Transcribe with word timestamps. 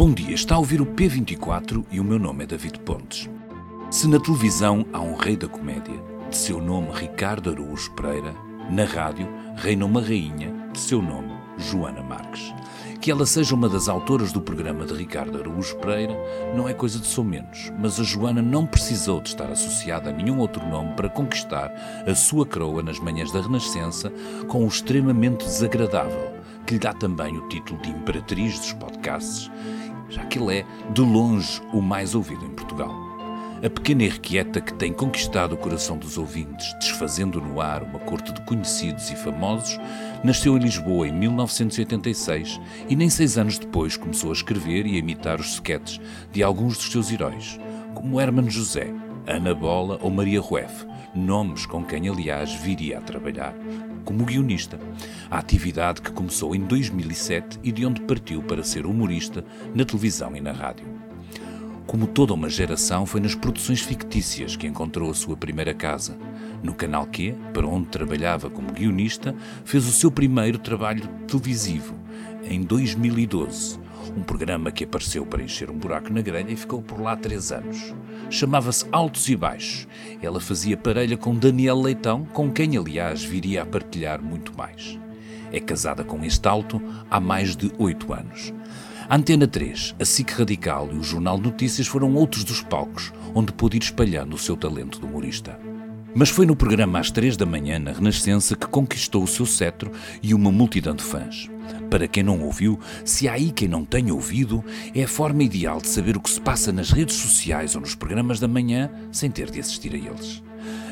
Bom 0.00 0.14
dia, 0.14 0.34
está 0.34 0.54
a 0.54 0.58
ouvir 0.58 0.80
o 0.80 0.86
P24 0.86 1.84
e 1.90 2.00
o 2.00 2.04
meu 2.04 2.18
nome 2.18 2.44
é 2.44 2.46
David 2.46 2.78
Pontes. 2.78 3.28
Se 3.90 4.08
na 4.08 4.18
televisão 4.18 4.86
há 4.94 4.98
um 4.98 5.14
rei 5.14 5.36
da 5.36 5.46
comédia, 5.46 6.02
de 6.30 6.38
seu 6.38 6.58
nome 6.58 6.88
Ricardo 6.90 7.50
Araújo 7.50 7.90
Pereira, 7.90 8.34
na 8.70 8.84
rádio 8.84 9.28
reina 9.56 9.84
uma 9.84 10.00
rainha, 10.00 10.54
de 10.72 10.78
seu 10.80 11.02
nome 11.02 11.34
Joana 11.58 12.02
Marques. 12.02 12.50
Que 12.98 13.10
ela 13.10 13.26
seja 13.26 13.54
uma 13.54 13.68
das 13.68 13.90
autoras 13.90 14.32
do 14.32 14.40
programa 14.40 14.86
de 14.86 14.94
Ricardo 14.94 15.38
Araújo 15.38 15.76
Pereira 15.76 16.16
não 16.56 16.66
é 16.66 16.72
coisa 16.72 16.98
de 16.98 17.06
sou 17.06 17.22
menos, 17.22 17.70
mas 17.78 18.00
a 18.00 18.02
Joana 18.02 18.40
não 18.40 18.64
precisou 18.64 19.20
de 19.20 19.28
estar 19.28 19.52
associada 19.52 20.08
a 20.08 20.12
nenhum 20.14 20.38
outro 20.38 20.66
nome 20.66 20.94
para 20.94 21.10
conquistar 21.10 21.70
a 22.06 22.14
sua 22.14 22.46
coroa 22.46 22.82
nas 22.82 22.98
manhãs 22.98 23.30
da 23.30 23.42
Renascença 23.42 24.10
com 24.48 24.64
o 24.64 24.68
extremamente 24.68 25.44
desagradável, 25.44 26.32
que 26.66 26.72
lhe 26.74 26.80
dá 26.80 26.94
também 26.94 27.36
o 27.36 27.48
título 27.48 27.82
de 27.82 27.90
Imperatriz 27.90 28.58
dos 28.58 28.72
podcasts, 28.72 29.50
já 30.10 30.24
que 30.24 30.38
ele 30.38 30.58
é, 30.58 30.66
de 30.92 31.00
longe, 31.00 31.62
o 31.72 31.80
mais 31.80 32.14
ouvido 32.14 32.44
em 32.44 32.50
Portugal. 32.50 33.10
A 33.62 33.68
pequena 33.68 34.04
irrequieta 34.04 34.58
que 34.58 34.72
tem 34.72 34.90
conquistado 34.90 35.54
o 35.54 35.58
coração 35.58 35.98
dos 35.98 36.16
ouvintes, 36.16 36.72
desfazendo 36.78 37.42
no 37.42 37.60
ar 37.60 37.82
uma 37.82 37.98
corte 37.98 38.32
de 38.32 38.40
conhecidos 38.46 39.10
e 39.10 39.16
famosos, 39.16 39.78
nasceu 40.24 40.56
em 40.56 40.60
Lisboa 40.60 41.06
em 41.06 41.12
1986 41.12 42.58
e 42.88 42.96
nem 42.96 43.10
seis 43.10 43.36
anos 43.36 43.58
depois 43.58 43.98
começou 43.98 44.30
a 44.30 44.32
escrever 44.32 44.86
e 44.86 44.96
a 44.96 44.98
imitar 44.98 45.38
os 45.38 45.54
sketches 45.54 46.00
de 46.32 46.42
alguns 46.42 46.78
dos 46.78 46.90
seus 46.90 47.12
heróis, 47.12 47.60
como 47.94 48.18
Hermano 48.18 48.50
José, 48.50 48.94
Ana 49.26 49.54
Bola 49.54 49.98
ou 50.00 50.10
Maria 50.10 50.40
Rueff, 50.40 50.86
nomes 51.14 51.66
com 51.66 51.84
quem, 51.84 52.08
aliás, 52.08 52.52
viria 52.54 52.98
a 52.98 53.00
trabalhar 53.00 53.54
como 54.04 54.24
guionista. 54.24 54.78
A 55.30 55.38
atividade 55.38 56.00
que 56.02 56.12
começou 56.12 56.54
em 56.54 56.60
2007 56.60 57.60
e 57.62 57.72
de 57.72 57.84
onde 57.84 58.00
partiu 58.02 58.42
para 58.42 58.64
ser 58.64 58.86
humorista 58.86 59.44
na 59.74 59.84
televisão 59.84 60.34
e 60.36 60.40
na 60.40 60.52
rádio. 60.52 60.86
Como 61.86 62.06
toda 62.06 62.34
uma 62.34 62.48
geração, 62.48 63.04
foi 63.04 63.20
nas 63.20 63.34
produções 63.34 63.80
fictícias 63.80 64.54
que 64.54 64.66
encontrou 64.66 65.10
a 65.10 65.14
sua 65.14 65.36
primeira 65.36 65.74
casa. 65.74 66.16
No 66.62 66.72
Canal 66.72 67.06
Q, 67.06 67.34
para 67.52 67.66
onde 67.66 67.88
trabalhava 67.88 68.48
como 68.48 68.72
guionista, 68.72 69.34
fez 69.64 69.86
o 69.88 69.92
seu 69.92 70.10
primeiro 70.10 70.58
trabalho 70.58 71.06
televisivo, 71.26 71.96
em 72.44 72.62
2012. 72.62 73.80
Um 74.16 74.22
programa 74.22 74.70
que 74.70 74.84
apareceu 74.84 75.24
para 75.24 75.42
encher 75.42 75.70
um 75.70 75.78
buraco 75.78 76.12
na 76.12 76.20
grelha 76.20 76.50
e 76.50 76.56
ficou 76.56 76.82
por 76.82 77.00
lá 77.00 77.16
três 77.16 77.52
anos. 77.52 77.94
Chamava-se 78.28 78.86
Altos 78.90 79.28
e 79.28 79.36
Baixos. 79.36 79.86
Ela 80.22 80.40
fazia 80.40 80.76
parelha 80.76 81.16
com 81.16 81.34
Daniel 81.34 81.80
Leitão, 81.80 82.24
com 82.24 82.50
quem, 82.50 82.76
aliás, 82.76 83.22
viria 83.22 83.62
a 83.62 83.66
partilhar 83.66 84.22
muito 84.22 84.56
mais. 84.56 84.98
É 85.52 85.60
casada 85.60 86.04
com 86.04 86.24
este 86.24 86.46
alto 86.46 86.80
há 87.10 87.20
mais 87.20 87.56
de 87.56 87.72
oito 87.78 88.12
anos. 88.12 88.52
A 89.08 89.16
Antena 89.16 89.48
3, 89.48 89.96
a 89.98 90.04
SIC 90.04 90.30
Radical 90.30 90.88
e 90.92 90.96
o 90.96 91.02
Jornal 91.02 91.36
Notícias 91.36 91.88
foram 91.88 92.14
outros 92.14 92.44
dos 92.44 92.62
palcos 92.62 93.12
onde 93.34 93.52
pôde 93.52 93.76
ir 93.76 93.82
espalhando 93.82 94.34
o 94.34 94.38
seu 94.38 94.56
talento 94.56 95.00
de 95.00 95.06
humorista. 95.06 95.58
Mas 96.14 96.28
foi 96.28 96.44
no 96.44 96.56
programa 96.56 96.98
às 96.98 97.10
três 97.10 97.36
da 97.36 97.46
manhã, 97.46 97.78
na 97.78 97.92
Renascença, 97.92 98.56
que 98.56 98.66
conquistou 98.66 99.22
o 99.22 99.28
seu 99.28 99.46
cetro 99.46 99.92
e 100.22 100.34
uma 100.34 100.50
multidão 100.50 100.94
de 100.94 101.02
fãs. 101.04 101.48
Para 101.90 102.08
quem 102.08 102.22
não 102.22 102.40
ouviu, 102.42 102.78
se 103.04 103.28
há 103.28 103.32
aí 103.32 103.50
quem 103.50 103.68
não 103.68 103.84
tenha 103.84 104.14
ouvido, 104.14 104.64
é 104.94 105.04
a 105.04 105.08
forma 105.08 105.42
ideal 105.42 105.80
de 105.80 105.88
saber 105.88 106.16
o 106.16 106.20
que 106.20 106.30
se 106.30 106.40
passa 106.40 106.72
nas 106.72 106.90
redes 106.90 107.16
sociais 107.16 107.74
ou 107.74 107.80
nos 107.80 107.94
programas 107.94 108.38
da 108.40 108.48
manhã 108.48 108.90
sem 109.12 109.30
ter 109.30 109.50
de 109.50 109.60
assistir 109.60 109.94
a 109.94 109.98
eles. 109.98 110.42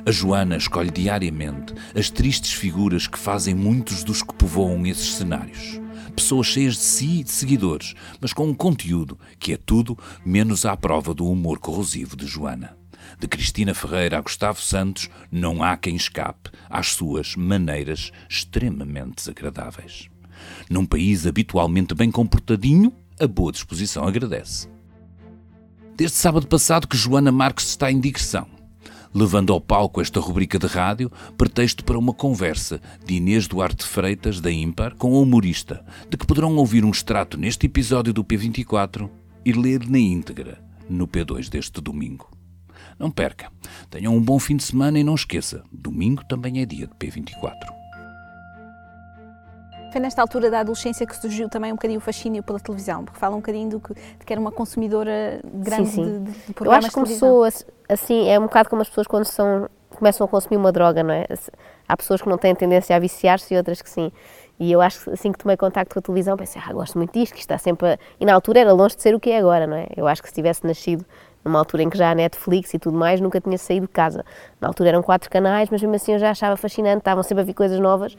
A 0.07 0.11
Joana 0.11 0.57
escolhe 0.57 0.91
diariamente 0.91 1.75
as 1.95 2.11
tristes 2.11 2.53
figuras 2.53 3.07
que 3.07 3.19
fazem 3.19 3.55
muitos 3.55 4.03
dos 4.03 4.23
que 4.23 4.35
povoam 4.35 4.87
esses 4.87 5.15
cenários 5.15 5.81
pessoas 6.19 6.49
cheias 6.49 6.75
de 6.75 6.81
si 6.81 7.21
e 7.21 7.25
de 7.25 7.31
seguidores, 7.31 7.95
mas 8.21 8.33
com 8.33 8.49
um 8.49 8.55
conteúdo 8.55 9.17
que 9.39 9.53
é 9.53 9.57
tudo 9.57 9.97
menos 10.25 10.67
à 10.67 10.77
prova 10.77 11.15
do 11.15 11.25
humor 11.25 11.61
corrosivo 11.61 12.17
de 12.17 12.27
Joana. 12.27 12.77
De 13.21 13.29
Cristina 13.29 13.73
Ferreira 13.73 14.19
a 14.19 14.21
Gustavo 14.21 14.61
Santos, 14.61 15.09
não 15.31 15.63
há 15.63 15.77
quem 15.77 15.95
escape 15.95 16.51
às 16.69 16.89
suas 16.89 17.37
maneiras 17.37 18.11
extremamente 18.29 19.15
desagradáveis. 19.17 20.11
Num 20.71 20.87
país 20.87 21.27
habitualmente 21.27 21.95
bem 21.95 22.11
comportadinho, 22.11 22.93
a 23.21 23.27
boa 23.27 23.53
disposição 23.53 24.05
agradece. 24.05 24.69
Desde 25.97 26.17
sábado 26.17 26.47
passado 26.47 26.87
que 26.87 26.97
Joana 26.97 27.33
Marques 27.33 27.69
está 27.69 27.91
em 27.91 27.99
digressão 27.99 28.59
levando 29.15 29.53
ao 29.53 29.61
palco 29.61 30.01
esta 30.01 30.21
rubrica 30.21 30.59
de 30.59 30.67
rádio, 30.67 31.11
pretexto 31.37 31.85
para 31.85 31.99
uma 31.99 32.13
conversa 32.13 32.81
de 33.05 33.15
Inês 33.15 33.47
Duarte 33.47 33.85
Freitas, 33.85 34.41
da 34.41 34.51
Ímpar, 34.51 34.95
com 34.97 35.13
o 35.13 35.23
humorista, 35.23 35.85
de 36.09 36.17
que 36.17 36.27
poderão 36.27 36.55
ouvir 36.57 36.85
um 36.85 36.91
extrato 36.91 37.39
neste 37.39 37.67
episódio 37.67 38.13
do 38.13 38.25
P24 38.25 39.09
e 39.45 39.53
ler 39.53 39.89
na 39.89 39.99
íntegra 39.99 40.63
no 40.89 41.07
P2 41.07 41.49
deste 41.49 41.81
domingo. 41.81 42.31
Não 42.99 43.11
perca. 43.11 43.51
Tenham 43.91 44.17
um 44.17 44.23
bom 44.23 44.39
fim 44.39 44.57
de 44.57 44.65
semana 44.65 44.99
e 44.99 45.05
não 45.05 45.15
esqueça, 45.15 45.63
domingo 45.73 46.25
também 46.29 46.61
é 46.61 46.67
dia 46.67 46.87
de 46.87 46.95
P24. 46.95 47.78
Foi 49.91 50.01
nesta 50.01 50.21
altura 50.21 50.51
da 50.51 50.61
adolescência 50.61 51.07
que 51.07 51.17
surgiu 51.17 51.49
também 51.49 51.73
um 51.73 51.77
bocadinho 51.77 51.99
o 51.99 52.03
fascínio 52.03 52.43
pela 52.43 52.61
televisão, 52.61 53.05
porque 53.05 53.19
fala 53.19 53.35
um 53.35 53.39
bocadinho 53.39 53.71
do 53.71 53.81
que, 53.81 53.95
de 53.95 54.27
que 54.27 54.33
era 54.33 54.41
uma 54.41 54.53
consumidora 54.53 55.41
grande 55.45 55.89
sim, 55.89 56.05
sim. 56.05 56.25
De, 56.25 56.31
de 56.31 56.55
programas 56.55 56.85
Eu 56.85 56.87
acho 56.87 56.89
que 56.89 56.95
começou 56.95 57.45
assim, 57.89 58.29
é 58.29 58.39
um 58.39 58.43
bocado 58.43 58.69
como 58.69 58.83
as 58.83 58.89
pessoas 58.89 59.07
quando 59.07 59.25
são, 59.25 59.69
começam 59.91 60.25
a 60.25 60.29
consumir 60.29 60.57
uma 60.57 60.71
droga, 60.71 61.03
não 61.03 61.15
é? 61.15 61.27
Há 61.89 61.97
pessoas 61.97 62.21
que 62.21 62.29
não 62.29 62.37
têm 62.37 62.55
tendência 62.55 62.95
a 62.95 62.99
viciar-se 62.99 63.55
e 63.55 63.57
outras 63.57 63.81
que 63.81 63.89
sim. 63.89 64.13
E 64.61 64.73
eu 64.73 64.81
acho 64.81 65.05
que 65.05 65.11
assim 65.11 65.33
que 65.33 65.39
tomei 65.39 65.57
contacto 65.57 65.95
com 65.95 66.01
a 66.01 66.03
televisão, 66.03 66.37
pensei, 66.37 66.61
ah, 66.65 66.73
gosto 66.73 66.99
muito 66.99 67.13
disto, 67.13 67.33
que 67.33 67.41
está 67.41 67.57
sempre. 67.57 67.93
A... 67.93 67.99
E 68.21 68.27
na 68.27 68.35
altura 68.35 68.61
era 68.61 68.73
longe 68.73 68.97
de 68.97 69.03
ser 69.03 69.15
o 69.15 69.21
que 69.21 69.31
é 69.31 69.39
agora, 69.39 69.67
não 69.67 69.77
é? 69.77 69.87
Eu 69.97 70.07
acho 70.07 70.21
que 70.21 70.29
se 70.29 70.35
tivesse 70.35 70.67
nascido 70.67 71.07
numa 71.45 71.61
altura 71.61 71.85
em 71.85 71.91
que 71.91 71.97
já 71.97 72.11
há 72.11 72.15
Netflix 72.15 72.75
e 72.75 72.79
tudo 72.79 72.99
mais, 72.99 73.21
nunca 73.21 73.41
tinha 73.41 73.57
saído 73.57 73.87
de 73.87 73.93
casa. 73.93 74.25
Na 74.61 74.69
altura 74.69 74.91
eram 74.91 75.03
quatro 75.03 75.31
canais, 75.31 75.69
mas 75.71 75.81
mesmo 75.81 75.95
assim 75.95 76.13
eu 76.13 76.19
já 76.19 76.31
achava 76.31 76.57
fascinante, 76.57 76.99
estavam 76.99 77.23
sempre 77.23 77.43
a 77.43 77.45
vir 77.45 77.55
coisas 77.55 77.79
novas. 77.79 78.17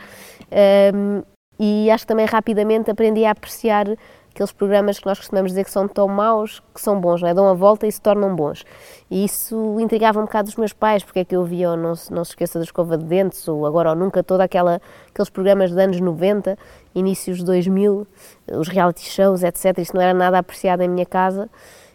Um, 0.94 1.22
e 1.60 1.92
acho 1.92 2.06
que 2.06 2.08
também 2.08 2.26
rapidamente 2.26 2.90
aprendi 2.90 3.26
a 3.26 3.32
apreciar 3.32 3.86
aqueles 4.30 4.52
programas 4.54 4.98
que 5.00 5.06
nós 5.06 5.18
costumamos 5.18 5.52
dizer 5.52 5.66
que 5.66 5.72
são 5.72 5.88
tão 5.88 6.08
maus 6.08 6.62
que 6.74 6.80
são 6.80 7.00
bons, 7.00 7.22
não 7.22 7.28
é? 7.28 7.34
Dão 7.34 7.50
a 7.50 7.54
volta 7.54 7.86
e 7.86 7.92
se 7.92 8.00
tornam 8.00 8.34
bons. 8.34 8.64
E 9.12 9.26
isso 9.26 9.78
intrigava 9.80 10.20
um 10.20 10.24
bocado 10.24 10.48
os 10.48 10.56
meus 10.56 10.72
pais, 10.72 11.04
porque 11.04 11.20
é 11.20 11.26
que 11.26 11.36
eu 11.36 11.44
via 11.44 11.72
ou 11.72 11.78
não, 11.78 11.94
não 12.12 12.24
se 12.24 12.32
esqueça 12.32 12.58
da 12.58 12.64
escova 12.64 12.98
de 12.98 13.04
dentes, 13.04 13.46
ou 13.48 13.66
agora 13.66 13.90
ou 13.90 13.96
nunca, 13.96 14.24
toda 14.24 14.44
aquela, 14.44 14.82
aqueles 15.10 15.30
programas 15.30 15.72
de 15.72 15.82
anos 15.82 16.00
90, 16.00 16.58
inícios 16.96 17.40
de 17.40 17.46
2000, 17.46 18.08
os 18.54 18.68
reality 18.70 19.04
shows, 19.10 19.44
etc. 19.44 19.78
Isso 19.80 19.94
não 19.94 20.02
era 20.02 20.14
nada 20.14 20.38
apreciado 20.38 20.82
em 20.82 20.88
minha 20.88 21.06
casa 21.06 21.50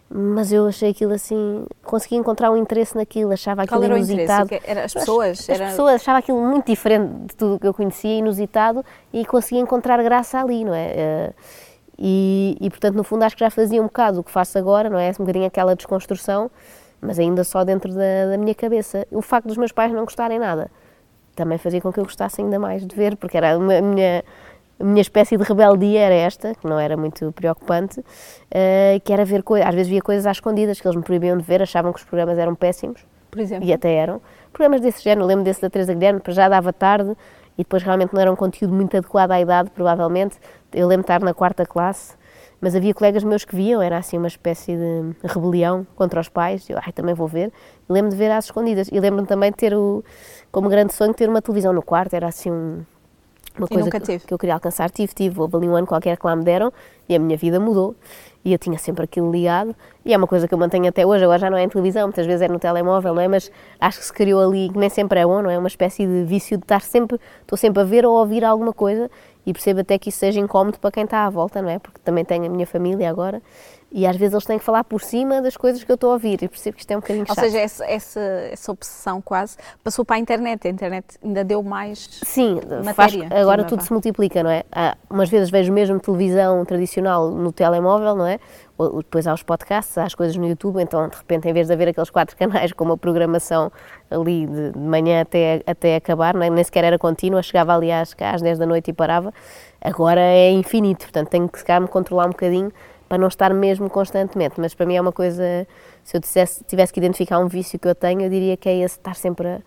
mas 0.09 0.51
eu 0.51 0.67
achei 0.67 0.91
aquilo 0.91 1.13
assim, 1.13 1.65
consegui 1.83 2.15
encontrar 2.15 2.51
um 2.51 2.57
interesse 2.57 2.95
naquilo, 2.95 3.31
achava 3.31 3.63
aquilo 3.63 3.79
Qual 3.79 3.83
era 3.83 3.97
inusitado. 3.97 4.53
O? 4.53 4.59
Era 4.63 4.85
as 4.85 4.93
pessoas? 4.93 5.39
As, 5.39 5.49
era... 5.49 5.65
pessoas, 5.67 5.95
achava 5.95 6.19
aquilo 6.19 6.41
muito 6.41 6.67
diferente 6.67 7.11
de 7.27 7.35
tudo 7.35 7.59
que 7.59 7.67
eu 7.67 7.73
conhecia, 7.73 8.17
inusitado, 8.17 8.85
e 9.11 9.25
consegui 9.25 9.59
encontrar 9.59 10.01
graça 10.03 10.39
ali, 10.39 10.63
não 10.63 10.73
é? 10.73 10.87
Eh, 10.95 11.33
e, 11.97 12.57
e, 12.61 12.69
portanto, 12.69 12.95
no 12.95 13.03
fundo, 13.03 13.23
acho 13.23 13.35
que 13.35 13.43
já 13.43 13.49
fazia 13.49 13.81
um 13.81 13.85
bocado 13.85 14.19
o 14.19 14.23
que 14.23 14.31
faço 14.31 14.57
agora, 14.57 14.89
não 14.89 14.99
é? 14.99 15.09
Um 15.11 15.23
bocadinho 15.23 15.45
aquela 15.45 15.75
desconstrução, 15.75 16.51
mas 17.01 17.17
ainda 17.17 17.43
só 17.43 17.63
dentro 17.63 17.93
da, 17.93 18.31
da 18.31 18.37
minha 18.37 18.53
cabeça. 18.53 19.07
O 19.11 19.21
facto 19.21 19.47
dos 19.47 19.57
meus 19.57 19.71
pais 19.71 19.91
não 19.91 20.03
gostarem 20.03 20.37
nada 20.37 20.69
também 21.35 21.57
fazia 21.57 21.81
com 21.81 21.91
que 21.91 21.99
eu 21.99 22.05
gostasse 22.05 22.41
ainda 22.41 22.57
mais 22.57 22.85
de 22.85 22.95
ver, 22.95 23.17
porque 23.17 23.37
era 23.37 23.53
a 23.53 23.59
minha 23.59 24.23
a 24.79 24.83
minha 24.83 25.01
espécie 25.01 25.37
de 25.37 25.43
rebeldia 25.43 26.01
era 26.01 26.15
esta, 26.15 26.53
que 26.53 26.67
não 26.67 26.79
era 26.79 26.97
muito 26.97 27.31
preocupante, 27.31 27.99
uh, 27.99 28.99
que 29.03 29.13
era 29.13 29.23
ver 29.23 29.41
coisas, 29.43 29.67
às 29.67 29.73
vezes 29.75 29.89
via 29.89 30.01
coisas 30.01 30.25
às 30.25 30.37
escondidas 30.37 30.79
que 30.81 30.87
eles 30.87 30.97
me 30.97 31.03
proibiam 31.03 31.37
de 31.37 31.43
ver, 31.43 31.61
achavam 31.61 31.93
que 31.93 31.99
os 31.99 32.05
programas 32.05 32.37
eram 32.37 32.55
péssimos. 32.55 33.05
Por 33.31 33.39
exemplo? 33.39 33.67
E 33.67 33.73
até 33.73 33.93
eram. 33.93 34.21
Programas 34.51 34.81
desse 34.81 35.03
género, 35.03 35.25
lembro 35.25 35.43
desse 35.43 35.61
da 35.61 35.69
Teresa 35.69 35.93
Guilherme, 35.93 36.19
para 36.19 36.33
já 36.33 36.47
dava 36.47 36.71
tarde 36.71 37.15
e 37.57 37.63
depois 37.63 37.83
realmente 37.83 38.13
não 38.13 38.21
era 38.21 38.31
um 38.31 38.35
conteúdo 38.35 38.73
muito 38.73 38.95
adequado 38.95 39.31
à 39.31 39.39
idade, 39.39 39.69
provavelmente. 39.69 40.37
Eu 40.73 40.87
lembro 40.87 41.03
de 41.03 41.11
estar 41.11 41.21
na 41.21 41.33
quarta 41.33 41.65
classe, 41.65 42.15
mas 42.59 42.75
havia 42.75 42.93
colegas 42.93 43.23
meus 43.23 43.45
que 43.45 43.55
viam, 43.55 43.81
era 43.81 43.97
assim 43.97 44.17
uma 44.17 44.27
espécie 44.27 44.75
de 44.75 45.27
rebelião 45.27 45.85
contra 45.95 46.19
os 46.19 46.29
pais. 46.29 46.69
Eu, 46.69 46.77
ai, 46.77 46.91
também 46.91 47.13
vou 47.13 47.27
ver. 47.27 47.51
Lembro 47.89 48.11
de 48.11 48.17
ver 48.17 48.31
às 48.31 48.45
escondidas. 48.45 48.89
E 48.91 48.99
lembro-me 48.99 49.27
também 49.27 49.51
de 49.51 49.57
ter 49.57 49.73
o, 49.73 50.03
como 50.51 50.69
grande 50.69 50.93
sonho, 50.93 51.13
ter 51.13 51.29
uma 51.29 51.41
televisão 51.41 51.71
no 51.73 51.81
quarto, 51.81 52.13
era 52.13 52.27
assim 52.27 52.51
um 52.51 52.83
uma 53.57 53.67
coisa 53.67 53.89
que, 53.89 54.19
que, 54.19 54.33
eu 54.33 54.37
queria 54.37 54.53
alcançar, 54.53 54.89
tive, 54.89 55.13
tive, 55.13 55.39
houve 55.39 55.55
ali 55.57 55.67
um 55.67 55.75
ano 55.75 55.87
qualquer 55.87 56.17
que 56.17 56.25
lá 56.25 56.35
me 56.35 56.43
deram 56.43 56.71
e 57.07 57.15
a 57.15 57.19
minha 57.19 57.37
vida 57.37 57.59
mudou 57.59 57.95
e 58.43 58.51
eu 58.51 58.59
tinha 58.59 58.77
sempre 58.77 59.05
aquilo 59.05 59.31
ligado 59.31 59.75
e 60.03 60.13
é 60.13 60.17
uma 60.17 60.27
coisa 60.27 60.47
que 60.47 60.53
eu 60.53 60.57
mantenho 60.57 60.87
até 60.87 61.05
hoje, 61.05 61.23
agora 61.23 61.39
já 61.39 61.49
não 61.49 61.57
é 61.57 61.63
em 61.63 61.69
televisão, 61.69 62.03
muitas 62.03 62.25
vezes 62.25 62.41
é 62.41 62.47
no 62.47 62.59
telemóvel, 62.59 63.13
não 63.13 63.21
é? 63.21 63.27
Mas 63.27 63.51
acho 63.79 63.99
que 63.99 64.05
se 64.05 64.13
criou 64.13 64.41
ali, 64.41 64.69
que 64.69 64.77
nem 64.77 64.89
sempre 64.89 65.19
é 65.19 65.25
bom, 65.25 65.41
não 65.41 65.49
é? 65.49 65.57
Uma 65.57 65.67
espécie 65.67 66.05
de 66.05 66.23
vício 66.25 66.57
de 66.57 66.63
estar 66.63 66.81
sempre, 66.81 67.19
estou 67.41 67.57
sempre 67.57 67.81
a 67.81 67.85
ver 67.85 68.05
ou 68.05 68.15
a 68.17 68.19
ouvir 68.19 68.43
alguma 68.43 68.73
coisa 68.73 69.09
e 69.45 69.53
percebo 69.53 69.81
até 69.81 69.97
que 69.97 70.09
isso 70.09 70.19
seja 70.19 70.39
incómodo 70.39 70.79
para 70.79 70.91
quem 70.91 71.03
está 71.03 71.25
à 71.25 71.29
volta, 71.29 71.61
não 71.61 71.69
é? 71.69 71.79
Porque 71.79 71.99
também 72.03 72.25
tenho 72.25 72.45
a 72.45 72.49
minha 72.49 72.67
família 72.67 73.09
agora 73.09 73.41
e 73.97 74.05
às 74.05 74.17
vezes 74.17 74.33
eles 74.33 74.43
têm 74.43 74.59
que 74.59 74.65
falar 74.65 74.83
por 74.83 75.01
cima 75.01 75.41
das 75.41 75.55
coisas 75.55 75.81
que 75.81 75.89
eu 75.89 75.95
estou 75.95 76.09
a 76.09 76.13
ouvir 76.15 76.43
e 76.43 76.49
percebo 76.49 76.75
que 76.75 76.81
isto 76.81 76.91
é 76.91 76.97
um 76.97 76.99
bocadinho 76.99 77.25
Ou 77.29 77.33
chato. 77.33 77.45
seja, 77.45 77.59
essa, 77.59 77.85
essa, 77.85 78.19
essa 78.51 78.71
obsessão 78.73 79.21
quase 79.21 79.55
passou 79.81 80.03
para 80.03 80.17
a 80.17 80.19
internet. 80.19 80.67
A 80.67 80.69
internet 80.69 81.17
ainda 81.23 81.45
deu 81.45 81.63
mais 81.63 82.19
Sim, 82.21 82.55
matéria. 82.83 82.93
faz, 82.93 83.41
agora 83.41 83.63
tudo 83.63 83.83
se 83.83 83.93
multiplica, 83.93 84.43
não 84.43 84.49
é? 84.49 84.63
Há, 84.69 84.97
umas 85.09 85.29
vezes 85.29 85.49
vejo 85.49 85.71
mesmo 85.71 85.97
televisão 85.97 86.65
tradicional 86.65 87.31
no 87.31 87.53
telemóvel, 87.53 88.17
não 88.17 88.27
é? 88.27 88.37
Ou, 88.77 88.95
ou 88.95 89.01
depois 89.01 89.25
há 89.27 89.33
os 89.33 89.43
podcasts, 89.43 89.97
há 89.97 90.03
as 90.03 90.13
coisas 90.13 90.35
no 90.35 90.45
YouTube, 90.45 90.81
então 90.81 91.07
de 91.07 91.15
repente 91.15 91.47
em 91.47 91.53
vez 91.53 91.67
de 91.67 91.71
haver 91.71 91.87
aqueles 91.87 92.09
quatro 92.09 92.35
canais 92.35 92.73
com 92.73 92.83
uma 92.83 92.97
programação 92.97 93.71
ali 94.11 94.45
de, 94.45 94.71
de 94.71 94.77
manhã 94.77 95.21
até, 95.21 95.63
até 95.65 95.95
acabar, 95.95 96.35
é? 96.35 96.49
nem 96.49 96.63
sequer 96.65 96.83
era 96.83 96.99
contínua, 96.99 97.41
chegava 97.41 97.73
ali 97.73 97.93
às, 97.93 98.13
às 98.19 98.41
10 98.41 98.59
da 98.59 98.65
noite 98.65 98.89
e 98.89 98.93
parava, 98.93 99.33
agora 99.79 100.19
é 100.19 100.51
infinito, 100.51 101.05
portanto 101.05 101.29
tenho 101.29 101.47
que 101.47 101.59
se 101.59 101.63
calhar 101.63 101.81
me 101.81 101.87
controlar 101.87 102.25
um 102.25 102.31
bocadinho 102.31 102.73
para 103.07 103.17
não 103.17 103.27
estar 103.27 103.53
mesmo 103.53 103.89
constantemente, 103.89 104.59
mas 104.59 104.73
para 104.73 104.85
mim 104.85 104.95
é 104.95 105.01
uma 105.01 105.11
coisa, 105.11 105.43
se 106.03 106.17
eu 106.17 106.21
dissesse, 106.21 106.63
tivesse 106.63 106.91
que 106.91 106.99
identificar 106.99 107.39
um 107.39 107.47
vício 107.47 107.77
que 107.77 107.87
eu 107.87 107.95
tenho, 107.95 108.21
eu 108.21 108.29
diria 108.29 108.57
que 108.57 108.67
é 108.67 108.77
esse 108.77 108.97
estar 108.97 109.15
sempre 109.15 109.47
a, 109.47 109.59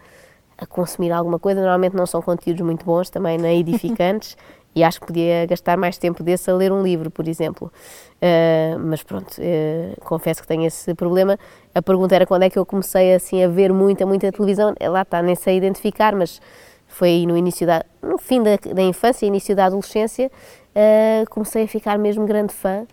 a 0.58 0.66
consumir 0.66 1.12
alguma 1.12 1.38
coisa, 1.38 1.60
normalmente 1.60 1.94
não 1.94 2.06
são 2.06 2.20
conteúdos 2.20 2.62
muito 2.62 2.84
bons, 2.84 3.10
também 3.10 3.38
nem 3.38 3.60
edificantes, 3.60 4.36
e 4.74 4.84
acho 4.84 5.00
que 5.00 5.06
podia 5.06 5.46
gastar 5.46 5.76
mais 5.76 5.98
tempo 5.98 6.22
desse 6.22 6.50
a 6.50 6.54
ler 6.54 6.72
um 6.72 6.82
livro, 6.82 7.10
por 7.10 7.26
exemplo. 7.26 7.72
Uh, 8.16 8.78
mas 8.78 9.02
pronto, 9.02 9.32
uh, 9.38 10.00
confesso 10.04 10.40
que 10.42 10.46
tenho 10.46 10.64
esse 10.66 10.94
problema. 10.94 11.38
A 11.74 11.82
pergunta 11.82 12.14
era 12.14 12.26
quando 12.26 12.44
é 12.44 12.50
que 12.50 12.58
eu 12.58 12.64
comecei 12.64 13.14
assim 13.14 13.42
a 13.42 13.48
ver 13.48 13.72
muita, 13.72 14.06
muita 14.06 14.30
televisão. 14.30 14.74
É, 14.78 14.88
Lá 14.88 15.02
está, 15.02 15.22
nem 15.22 15.34
sei 15.34 15.56
identificar, 15.56 16.14
mas 16.14 16.40
foi 16.86 17.08
aí 17.08 17.26
no 17.26 17.36
início 17.36 17.66
da, 17.66 17.84
no 18.02 18.18
fim 18.18 18.42
da, 18.42 18.56
da 18.72 18.82
infância, 18.82 19.26
início 19.26 19.54
da 19.54 19.66
adolescência, 19.66 20.30
uh, 20.74 21.30
comecei 21.30 21.64
a 21.64 21.68
ficar 21.68 21.98
mesmo 21.98 22.26
grande 22.26 22.52
fã. 22.52 22.86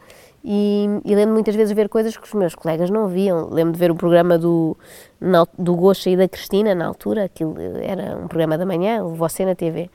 E, 0.47 0.87
e 1.03 1.15
lembro 1.15 1.33
muitas 1.33 1.55
vezes 1.55 1.69
de 1.69 1.75
ver 1.75 1.89
coisas 1.89 2.15
que 2.15 2.23
os 2.23 2.33
meus 2.33 2.53
colegas 2.53 2.89
não 2.91 3.07
viam. 3.07 3.49
Lembro 3.49 3.73
de 3.73 3.79
ver 3.79 3.89
o 3.89 3.95
programa 3.95 4.37
do, 4.37 4.77
na- 5.19 5.47
do 5.57 5.75
Gosha 5.75 6.09
e 6.11 6.15
da 6.15 6.27
Cristina, 6.29 6.75
na 6.75 6.85
altura, 6.85 7.23
aquilo 7.23 7.55
era 7.81 8.15
um 8.15 8.27
programa 8.27 8.55
da 8.57 8.65
manhã, 8.65 9.03
o 9.03 9.15
Você 9.15 9.43
na 9.43 9.55
TV. 9.55 9.89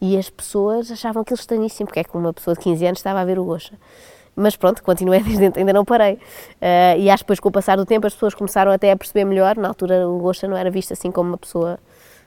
E 0.00 0.16
as 0.16 0.30
pessoas 0.30 0.92
achavam 0.92 1.22
aquilo 1.22 1.40
estranhíssimo, 1.40 1.86
porque 1.88 1.98
é 1.98 2.04
que 2.04 2.16
uma 2.16 2.32
pessoa 2.32 2.54
de 2.54 2.60
15 2.60 2.86
anos 2.86 2.98
estava 3.00 3.20
a 3.20 3.24
ver 3.24 3.40
o 3.40 3.44
Gosha. 3.44 3.74
Mas 4.36 4.54
pronto, 4.54 4.80
continuei 4.84 5.18
desde 5.24 5.44
então, 5.46 5.60
ainda 5.60 5.72
não 5.72 5.84
parei. 5.84 6.16
Ah, 6.62 6.96
e 6.96 7.10
acho 7.10 7.24
que 7.24 7.26
depois, 7.26 7.40
com 7.40 7.48
o 7.48 7.52
passar 7.52 7.76
do 7.76 7.84
tempo, 7.84 8.06
as 8.06 8.14
pessoas 8.14 8.34
começaram 8.36 8.70
até 8.70 8.92
a 8.92 8.96
perceber 8.96 9.24
melhor. 9.24 9.56
Na 9.56 9.66
altura, 9.66 10.08
o 10.08 10.18
Gosha 10.20 10.46
não 10.46 10.56
era 10.56 10.70
visto 10.70 10.92
assim 10.92 11.10
como 11.10 11.30
uma 11.30 11.38
pessoa 11.38 11.76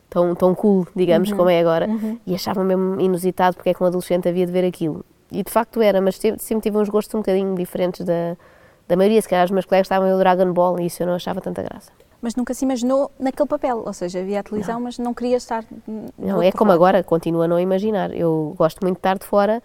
tão, 0.10 0.36
tão 0.36 0.54
cool, 0.54 0.86
digamos, 0.94 1.30
como 1.38 1.50
é 1.50 1.62
agora. 1.62 1.88
E 2.28 2.36
achavam 2.36 2.66
mesmo 2.66 3.00
inusitado 3.00 3.56
porque 3.56 3.70
é 3.70 3.74
que 3.74 3.82
um 3.82 3.86
adolescente 3.88 4.28
havia 4.28 4.46
de 4.46 4.52
ver 4.52 4.66
aquilo. 4.66 5.06
E 5.32 5.44
de 5.44 5.52
facto 5.52 5.82
era, 5.82 6.02
mas 6.02 6.18
sempre, 6.18 6.62
tive 6.62 6.78
uns 6.78 6.90
gostos 6.90 7.14
um 7.16 7.20
bocadinho 7.20 7.56
diferentes 7.56 8.06
da, 8.06 8.36
da 8.88 8.96
maioria. 8.96 9.22
Se 9.22 9.30
calhar 9.30 9.46
os 9.46 9.52
meus 9.52 9.66
colegas 9.66 9.86
estavam 9.86 10.08
a 10.08 10.12
ver 10.12 10.16
o 10.16 10.20
Dragon 10.20 10.52
Ball 10.54 10.80
e 10.80 10.88
isso 10.88 11.02
eu 11.02 11.08
não 11.08 11.16
achava 11.16 11.40
tanta 11.40 11.64
graça. 11.64 11.92
Mas 12.22 12.36
nunca 12.36 12.54
se 12.54 12.66
imaginou 12.66 13.12
naquele 13.20 13.48
papel. 13.48 13.82
Ou 13.86 13.94
seja, 13.94 14.24
via 14.24 14.42
a 14.42 14.44
televisão, 14.44 14.80
mas 14.80 15.00
não 15.00 15.14
queria 15.14 15.38
estar. 15.38 15.64
no 15.88 16.10
Não, 16.18 16.42
é 16.42 16.52
como 16.52 16.70
lado. 16.70 16.78
agora, 16.78 17.04
continuo 17.04 17.42
a 17.42 17.48
não 17.48 17.60
imaginar. 17.60 18.14
Eu 18.14 18.54
gosto 18.58 18.80
muito 18.82 18.96
de 18.96 19.00
estar 19.00 19.18
de 19.18 19.26
fora 19.26 19.62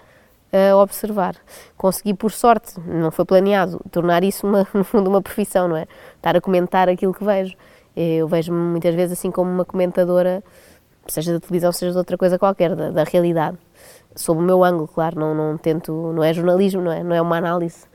a 0.52 0.76
observar. 0.76 1.36
Consegui, 1.76 2.14
por 2.14 2.32
sorte, 2.32 2.80
não 2.80 3.10
foi 3.10 3.24
planeado, 3.24 3.80
tornar 3.90 4.24
isso, 4.24 4.46
uma, 4.46 4.66
no 4.72 4.84
fundo, 4.84 5.10
uma 5.10 5.20
profissão, 5.20 5.68
não 5.68 5.76
é? 5.76 5.86
Estar 6.16 6.36
a 6.36 6.40
comentar 6.40 6.88
aquilo 6.88 7.12
que 7.12 7.24
vejo. 7.24 7.54
Eu 7.94 8.28
vejo-me 8.28 8.58
muitas 8.58 8.94
vezes 8.94 9.18
assim 9.18 9.30
como 9.30 9.50
uma 9.50 9.64
comentadora, 9.64 10.42
seja 11.12 11.32
da 11.32 11.40
televisão, 11.40 11.72
seja 11.72 11.92
de 11.92 11.98
outra 11.98 12.16
coisa 12.16 12.38
qualquer, 12.38 12.74
da, 12.74 12.90
da 12.90 13.04
realidade. 13.04 13.58
Sob 14.14 14.40
o 14.40 14.42
meu 14.42 14.64
ângulo, 14.64 14.88
claro, 14.88 15.18
não, 15.18 15.34
não 15.34 15.58
tento, 15.58 15.92
não 16.14 16.24
é 16.24 16.32
jornalismo, 16.32 16.80
não 16.82 16.92
é, 16.92 17.02
não 17.02 17.14
é 17.14 17.20
uma 17.20 17.36
análise 17.36 17.86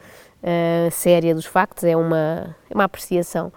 eh, 0.44 0.90
séria 0.92 1.36
dos 1.36 1.46
factos, 1.46 1.84
é 1.84 1.96
uma, 1.96 2.56
é 2.70 2.74
uma 2.74 2.84
apreciação 2.84 3.52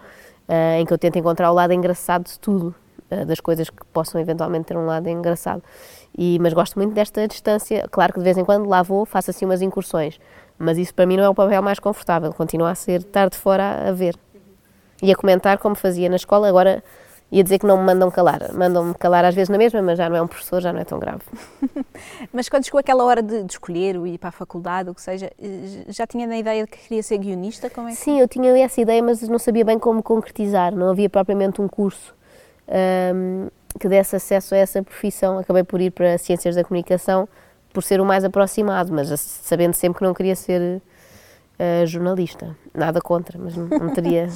eh, 0.47 0.79
em 0.79 0.85
que 0.85 0.93
eu 0.93 0.97
tento 0.97 1.17
encontrar 1.17 1.51
o 1.51 1.53
lado 1.53 1.73
engraçado 1.73 2.25
de 2.25 2.39
tudo, 2.39 2.73
eh, 3.09 3.25
das 3.25 3.39
coisas 3.39 3.69
que 3.69 3.85
possam 3.93 4.19
eventualmente 4.19 4.65
ter 4.65 4.77
um 4.77 4.85
lado 4.85 5.07
engraçado. 5.09 5.63
E, 6.17 6.39
mas 6.39 6.53
gosto 6.53 6.77
muito 6.77 6.93
desta 6.93 7.27
distância. 7.27 7.87
Claro 7.91 8.13
que 8.13 8.19
de 8.19 8.23
vez 8.23 8.37
em 8.37 8.45
quando 8.45 8.67
lá 8.67 8.81
vou, 8.81 9.05
faço 9.05 9.31
assim 9.31 9.45
umas 9.45 9.61
incursões, 9.61 10.19
mas 10.57 10.77
isso 10.77 10.93
para 10.93 11.05
mim 11.05 11.17
não 11.17 11.23
é 11.23 11.29
o 11.29 11.35
papel 11.35 11.61
mais 11.61 11.79
confortável. 11.79 12.31
Continua 12.33 12.71
a 12.71 12.75
ser 12.75 13.01
estar 13.01 13.29
de 13.29 13.37
fora 13.37 13.89
a 13.89 13.91
ver 13.91 14.15
e 15.01 15.11
a 15.11 15.15
comentar 15.15 15.57
como 15.57 15.75
fazia 15.75 16.09
na 16.09 16.15
escola. 16.15 16.47
Agora 16.47 16.83
ia 17.31 17.43
dizer 17.43 17.59
que 17.59 17.65
não 17.65 17.77
me 17.77 17.83
mandam 17.83 18.09
calar, 18.11 18.53
mandam-me 18.53 18.93
calar 18.93 19.25
às 19.25 19.33
vezes 19.33 19.49
na 19.49 19.57
mesma, 19.57 19.81
mas 19.81 19.97
já 19.97 20.09
não 20.09 20.15
é 20.15 20.21
um 20.21 20.27
professor, 20.27 20.61
já 20.61 20.71
não 20.71 20.79
é 20.79 20.85
tão 20.85 20.99
grave. 20.99 21.21
Mas 22.31 22.47
quando 22.47 22.65
chegou 22.65 22.79
aquela 22.79 23.03
hora 23.03 23.21
de, 23.21 23.43
de 23.43 23.51
escolher 23.53 23.97
o 23.97 24.05
ir 24.05 24.17
para 24.17 24.29
a 24.29 24.31
faculdade, 24.31 24.89
o 24.89 24.93
que 24.93 25.01
seja, 25.01 25.31
eh, 25.41 25.85
já 25.87 26.05
tinha 26.05 26.27
na 26.27 26.37
ideia 26.37 26.63
de 26.63 26.69
que 26.69 26.77
queria 26.77 27.01
ser 27.01 27.17
guionista? 27.17 27.69
Como 27.69 27.87
é 27.87 27.91
que... 27.91 27.97
Sim, 27.97 28.19
eu 28.19 28.27
tinha 28.27 28.55
essa 28.63 28.79
ideia, 28.79 29.01
mas 29.01 29.21
não 29.27 29.39
sabia 29.39 29.65
bem 29.65 29.79
como 29.79 30.03
concretizar. 30.03 30.75
Não 30.75 30.89
havia 30.89 31.09
propriamente 31.09 31.61
um 31.61 31.67
curso 31.67 32.13
hum, 33.13 33.47
que 33.79 33.87
desse 33.87 34.15
acesso 34.15 34.53
a 34.53 34.57
essa 34.57 34.83
profissão. 34.83 35.39
Acabei 35.39 35.63
por 35.63 35.81
ir 35.81 35.91
para 35.91 36.17
Ciências 36.17 36.55
da 36.55 36.63
Comunicação 36.63 37.27
por 37.73 37.83
ser 37.83 37.99
o 37.99 38.05
mais 38.05 38.23
aproximado, 38.23 38.93
mas 38.93 39.09
sabendo 39.19 39.73
sempre 39.73 39.99
que 39.99 40.05
não 40.05 40.13
queria 40.13 40.35
ser 40.35 40.81
eh, 41.57 41.85
jornalista. 41.85 42.55
Nada 42.73 43.01
contra, 43.01 43.39
mas 43.39 43.55
não, 43.55 43.67
não 43.67 43.93
teria, 43.93 44.27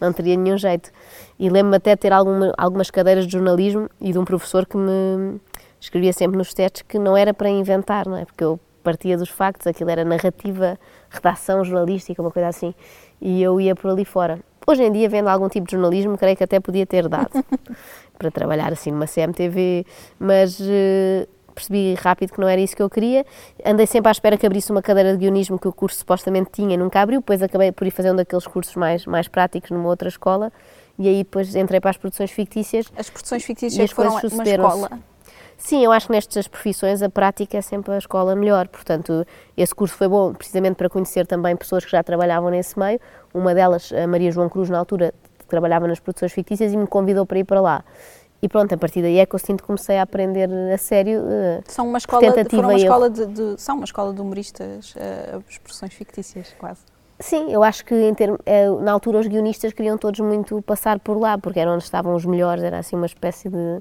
não 0.00 0.12
teria 0.12 0.36
nenhum 0.36 0.58
jeito. 0.58 0.90
E 1.38 1.48
lembro-me 1.48 1.76
até 1.76 1.94
de 1.94 2.00
ter 2.00 2.12
alguma, 2.12 2.52
algumas 2.56 2.90
cadeiras 2.90 3.26
de 3.26 3.32
jornalismo 3.32 3.88
e 4.00 4.12
de 4.12 4.18
um 4.18 4.24
professor 4.24 4.66
que 4.66 4.76
me 4.76 5.40
escrevia 5.80 6.12
sempre 6.12 6.36
nos 6.36 6.52
testes 6.52 6.82
que 6.82 6.98
não 6.98 7.16
era 7.16 7.32
para 7.32 7.48
inventar, 7.48 8.06
não 8.06 8.16
é? 8.16 8.24
Porque 8.24 8.44
eu 8.44 8.60
partia 8.82 9.16
dos 9.16 9.28
factos, 9.28 9.66
aquilo 9.66 9.90
era 9.90 10.04
narrativa, 10.04 10.78
redação 11.10 11.64
jornalística, 11.64 12.22
uma 12.22 12.30
coisa 12.30 12.48
assim, 12.48 12.72
e 13.20 13.42
eu 13.42 13.60
ia 13.60 13.74
por 13.74 13.90
ali 13.90 14.04
fora. 14.04 14.38
Hoje 14.64 14.82
em 14.82 14.92
dia, 14.92 15.08
vendo 15.08 15.28
algum 15.28 15.48
tipo 15.48 15.66
de 15.66 15.72
jornalismo, 15.72 16.18
creio 16.18 16.36
que 16.36 16.44
até 16.44 16.60
podia 16.60 16.86
ter 16.86 17.08
dado 17.08 17.30
para 18.18 18.30
trabalhar 18.30 18.72
assim 18.72 18.90
numa 18.90 19.06
CMTV, 19.06 19.84
mas 20.18 20.58
eh, 20.60 21.26
percebi 21.56 21.94
rápido 21.94 22.32
que 22.32 22.40
não 22.40 22.46
era 22.46 22.60
isso 22.60 22.76
que 22.76 22.82
eu 22.82 22.90
queria. 22.90 23.24
Andei 23.64 23.86
sempre 23.86 24.08
à 24.08 24.12
espera 24.12 24.36
que 24.36 24.46
abrisse 24.46 24.70
uma 24.70 24.82
cadeira 24.82 25.12
de 25.12 25.18
guionismo 25.18 25.58
que 25.58 25.66
o 25.66 25.72
curso 25.72 25.98
supostamente 25.98 26.50
tinha, 26.52 26.76
nunca 26.76 27.00
abriu, 27.00 27.20
depois 27.20 27.42
acabei 27.42 27.72
por 27.72 27.86
ir 27.86 27.90
fazer 27.90 28.12
um 28.12 28.16
daqueles 28.16 28.46
cursos 28.46 28.76
mais, 28.76 29.06
mais 29.06 29.26
práticos 29.26 29.70
numa 29.70 29.88
outra 29.88 30.08
escola, 30.08 30.52
e 30.98 31.08
aí 31.08 31.18
depois 31.18 31.56
entrei 31.56 31.80
para 31.80 31.90
as 31.90 31.96
produções 31.96 32.30
fictícias 32.30 32.86
As 32.96 33.10
produções 33.10 33.42
E 33.42 33.46
fictícias 33.46 33.84
as 33.84 33.90
foram 33.90 34.10
uma 34.10 34.44
escola. 34.44 34.90
Sim, 35.58 35.82
eu 35.82 35.90
acho 35.90 36.06
que 36.08 36.12
nestas 36.12 36.46
profissões 36.46 37.02
a 37.02 37.08
prática 37.08 37.56
é 37.56 37.62
sempre 37.62 37.94
a 37.94 37.98
escola 37.98 38.36
melhor. 38.36 38.68
Portanto, 38.68 39.26
esse 39.56 39.74
curso 39.74 39.94
foi 39.94 40.06
bom 40.06 40.34
precisamente 40.34 40.76
para 40.76 40.88
conhecer 40.88 41.26
também 41.26 41.56
pessoas 41.56 41.82
que 41.82 41.90
já 41.90 42.02
trabalhavam 42.02 42.50
nesse 42.50 42.78
meio. 42.78 43.00
Uma 43.32 43.54
delas, 43.54 43.90
a 43.90 44.06
Maria 44.06 44.30
João 44.30 44.50
Cruz, 44.50 44.68
na 44.68 44.78
altura, 44.78 45.14
trabalhava 45.48 45.88
nas 45.88 45.98
produções 45.98 46.32
fictícias 46.32 46.72
e 46.72 46.76
me 46.76 46.86
convidou 46.86 47.24
para 47.24 47.38
ir 47.38 47.44
para 47.44 47.60
lá. 47.60 47.84
E 48.42 48.48
pronto, 48.48 48.74
a 48.74 48.78
partir 48.78 49.02
daí 49.02 49.18
é 49.18 49.26
que 49.26 49.34
eu 49.34 49.38
sinto 49.38 49.60
que 49.62 49.66
comecei 49.66 49.96
a 49.98 50.02
aprender 50.02 50.48
a 50.72 50.78
sério. 50.78 51.22
eh, 51.26 51.60
São 51.66 51.88
uma 51.88 51.98
escola, 51.98 52.20
foram 52.50 52.68
uma 52.68 52.74
escola 52.76 53.10
de, 53.10 53.26
de- 53.26 53.60
são 53.60 53.76
uma 53.76 53.84
escola 53.84 54.12
de 54.12 54.20
humoristas, 54.20 54.94
as 55.48 55.58
produções 55.58 55.92
fictícias, 55.94 56.54
quase. 56.58 56.80
Sim, 57.18 57.50
eu 57.50 57.62
acho 57.62 57.82
que 57.84 57.94
em 57.94 58.12
termo- 58.14 58.38
eh, 58.44 58.68
na 58.82 58.92
altura 58.92 59.18
os 59.20 59.26
guionistas 59.26 59.72
queriam 59.72 59.96
todos 59.96 60.20
muito 60.20 60.60
passar 60.62 61.00
por 61.00 61.18
lá, 61.18 61.38
porque 61.38 61.58
era 61.58 61.70
onde 61.72 61.82
estavam 61.84 62.14
os 62.14 62.26
melhores, 62.26 62.62
era 62.62 62.78
assim 62.78 62.94
uma 62.94 63.06
espécie 63.06 63.48
de, 63.48 63.80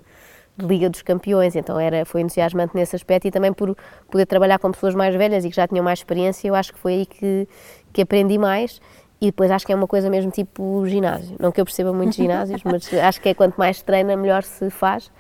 de 0.56 0.66
Liga 0.66 0.90
dos 0.90 1.02
Campeões, 1.02 1.54
então 1.54 1.78
era, 1.78 2.06
foi 2.06 2.22
entusiasmante 2.22 2.74
nesse 2.74 2.96
aspecto 2.96 3.28
e 3.28 3.32
também 3.32 3.52
por 3.52 3.76
poder 4.10 4.26
trabalhar 4.26 4.58
com 4.58 4.72
pessoas 4.72 4.96
mais 4.96 5.14
velhas 5.14 5.44
e 5.44 5.50
que 5.50 5.56
já 5.56 5.68
tinham 5.68 5.84
mais 5.84 6.00
experiência, 6.00 6.48
eu 6.48 6.56
acho 6.56 6.72
que 6.72 6.80
foi 6.80 6.94
aí 6.94 7.06
que, 7.06 7.46
que 7.92 8.02
aprendi 8.04 8.38
mais 8.38 8.80
e 9.20 9.28
depois 9.28 9.50
acho 9.50 9.66
que 9.66 9.72
é 9.72 9.76
uma 9.76 9.88
coisa 9.88 10.10
mesmo 10.10 10.32
tipo 10.32 10.86
ginásio, 10.86 11.36
não 11.40 11.52
que 11.52 11.60
eu 11.60 11.66
perceba 11.66 11.94
muito 11.94 12.12
de 12.12 12.18
ginásios, 12.18 12.62
mas 12.64 12.92
acho 12.94 13.22
que 13.22 13.30
é 13.30 13.34
quanto 13.34 13.56
mais 13.56 13.82
treina, 13.82 14.16
melhor 14.16 14.44
se 14.44 14.70
faz, 14.70 15.12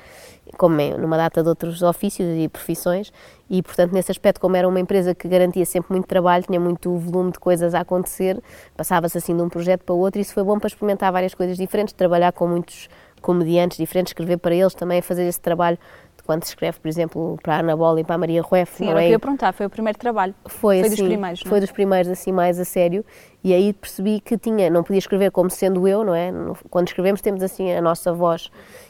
como 0.58 0.80
é 0.80 0.98
numa 0.98 1.18
data 1.18 1.42
de 1.42 1.50
outros 1.50 1.82
ofícios 1.82 2.28
e 2.38 2.48
profissões, 2.48 3.12
e 3.50 3.62
portanto 3.62 3.94
nesse 3.94 4.12
aspecto, 4.12 4.40
como 4.40 4.56
era 4.56 4.68
uma 4.68 4.80
empresa 4.80 5.16
que 5.16 5.28
garantia 5.28 5.66
sempre 5.66 5.94
muito 5.94 6.08
trabalho, 6.08 6.44
tinha 6.44 6.60
muito 6.60 6.96
volume 6.98 7.32
de 7.32 7.40
coisas 7.40 7.74
a 7.74 7.80
acontecer, 7.82 8.42
passava-se 8.75 9.18
assim 9.18 9.36
de 9.36 9.42
um 9.42 9.50
projeto 9.50 9.84
para 9.84 9.96
o 9.96 10.00
outro, 10.00 10.20
e 10.20 10.22
isso 10.22 10.34
foi 10.34 10.44
bom 10.44 10.60
para 10.60 10.68
experimentar 10.68 11.12
várias 11.12 11.34
coisas 11.34 11.58
diferentes, 11.58 11.94
trabalhar 11.94 12.32
com 12.32 12.48
muitos 12.48 12.90
comediantes 13.22 13.78
diferentes, 13.78 14.12
escrever 14.12 14.38
para 14.38 14.54
eles 14.54 14.75
também, 14.75 15.02
fazer 15.02 15.24
esse 15.24 15.40
trabalho 15.40 15.80
quando 16.25 16.44
se 16.44 16.50
escreve, 16.50 16.79
por 16.79 16.88
exemplo, 16.88 17.38
para 17.41 17.55
a 17.55 17.60
Ana 17.60 17.75
Bola 17.75 18.01
e 18.01 18.03
para 18.03 18.15
a 18.15 18.17
Maria 18.17 18.41
Rueff, 18.41 18.77
Sim, 18.77 18.86
não 18.86 18.91
era 18.91 19.00
o 19.00 19.01
é? 19.01 19.03
que 19.03 19.10
eu 19.10 19.12
ia 19.12 19.20
perguntar, 19.20 19.53
foi 19.53 19.65
o 19.65 19.70
primeiro 19.70 19.98
trabalho. 19.98 20.34
Foi, 20.46 20.79
Foi 20.79 20.79
assim, 20.79 20.89
dos 20.89 21.05
primeiros, 21.05 21.41
é? 21.46 21.50
Foi 21.50 21.60
dos 21.60 21.72
primeiros, 21.72 22.12
assim, 22.12 22.32
mais 22.32 22.60
a 22.60 22.65
sério. 22.65 23.05
E 23.44 23.53
aí 23.53 23.74
percebi 23.74 24.20
que 24.20 24.38
tinha, 24.38 24.70
não 24.70 24.84
podia 24.84 25.00
escrever 25.00 25.32
como 25.32 25.50
sendo 25.50 25.88
eu, 25.88 26.03
não 26.03 26.15
é? 26.15 26.32
Quando 26.70 26.88
escrevemos 26.88 27.22
temos, 27.22 27.44
assim, 27.44 27.72
a 27.72 27.82
nossa 27.82 28.12
voz. 28.12 28.50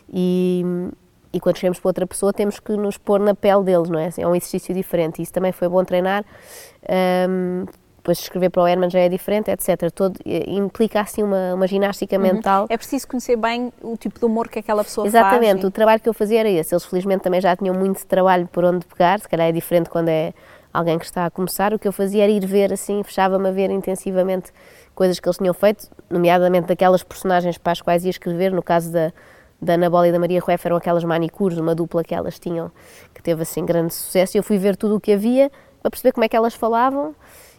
E, 0.10 0.64
e 1.34 1.40
quando 1.40 1.56
escrevemos 1.56 1.80
para 1.80 1.90
outra 1.90 2.08
pessoa 2.08 2.32
temos 2.32 2.60
que 2.60 2.72
nos 2.78 2.98
pôr 2.98 3.20
na 3.20 3.36
pele 3.36 3.64
deles, 3.64 3.90
não 3.90 4.00
é? 4.00 4.08
Assim, 4.08 4.22
É 4.22 4.28
um 4.28 4.36
exercício 4.36 4.74
diferente. 4.74 5.22
Isso 5.22 5.34
também 5.34 5.52
foi 5.52 5.68
bom 5.68 5.84
treinar. 5.84 6.24
Ahm, 6.88 7.66
depois 8.06 8.20
escrever 8.20 8.52
para 8.52 8.62
o 8.62 8.68
Herman 8.68 8.88
já 8.88 9.00
é 9.00 9.10
diferente, 9.10 9.50
etc. 9.50 9.92
Todo, 9.92 10.20
eh, 10.24 10.44
implica, 10.48 11.02
assim, 11.02 11.24
uma, 11.24 11.56
uma 11.56 11.66
ginástica 11.66 12.20
mental. 12.20 12.68
É 12.70 12.78
preciso 12.78 13.08
conhecer 13.08 13.36
bem 13.36 13.74
o 13.82 13.98
tipo 13.98 14.20
de 14.20 14.26
humor 14.26 14.48
que 14.48 14.60
aquela 14.60 14.84
pessoa 14.84 15.08
Exatamente, 15.08 15.54
faz. 15.54 15.64
o 15.64 15.72
trabalho 15.72 16.00
que 16.00 16.08
eu 16.08 16.14
fazia 16.14 16.42
era 16.42 16.50
esse. 16.50 16.76
Eles 16.76 16.86
felizmente 16.86 17.24
também 17.24 17.42
já 17.42 17.56
tinham 17.56 17.74
muito 17.74 18.06
trabalho 18.06 18.48
por 18.48 18.64
onde 18.64 18.86
pegar, 18.86 19.20
se 19.20 19.28
calhar 19.28 19.48
é 19.48 19.52
diferente 19.52 19.90
quando 19.90 20.10
é 20.10 20.34
alguém 20.72 21.00
que 21.00 21.06
está 21.06 21.26
a 21.26 21.32
começar, 21.32 21.74
o 21.74 21.80
que 21.80 21.88
eu 21.88 21.92
fazia 21.92 22.24
era 22.24 22.32
ir 22.32 22.46
ver 22.46 22.72
assim, 22.72 23.02
fechava-me 23.02 23.48
a 23.48 23.52
ver 23.52 23.72
intensivamente 23.72 24.52
coisas 24.94 25.20
que 25.20 25.28
eles 25.28 25.38
tinham 25.38 25.54
feito, 25.54 25.88
nomeadamente 26.10 26.68
daquelas 26.68 27.02
personagens 27.02 27.58
para 27.58 27.72
as 27.72 27.82
quais 27.82 28.04
ia 28.04 28.12
escrever, 28.12 28.52
no 28.52 28.62
caso 28.62 28.92
da, 28.92 29.12
da 29.60 29.74
Ana 29.74 29.90
Bola 29.90 30.10
e 30.10 30.12
da 30.12 30.20
Maria 30.20 30.42
Rueff 30.42 30.68
eram 30.68 30.76
aquelas 30.76 31.04
manicures, 31.04 31.58
uma 31.58 31.74
dupla 31.74 32.04
que 32.04 32.14
elas 32.14 32.38
tinham, 32.38 32.72
que 33.14 33.24
teve 33.24 33.42
assim 33.42 33.66
grande 33.66 33.94
sucesso, 33.94 34.36
e 34.36 34.40
eu 34.40 34.44
fui 34.44 34.58
ver 34.58 34.76
tudo 34.76 34.98
o 34.98 35.00
que 35.00 35.14
havia 35.14 35.50
para 35.82 35.90
perceber 35.90 36.12
como 36.12 36.26
é 36.26 36.30
que 36.30 36.36
elas 36.36 36.54
falavam 36.54 37.16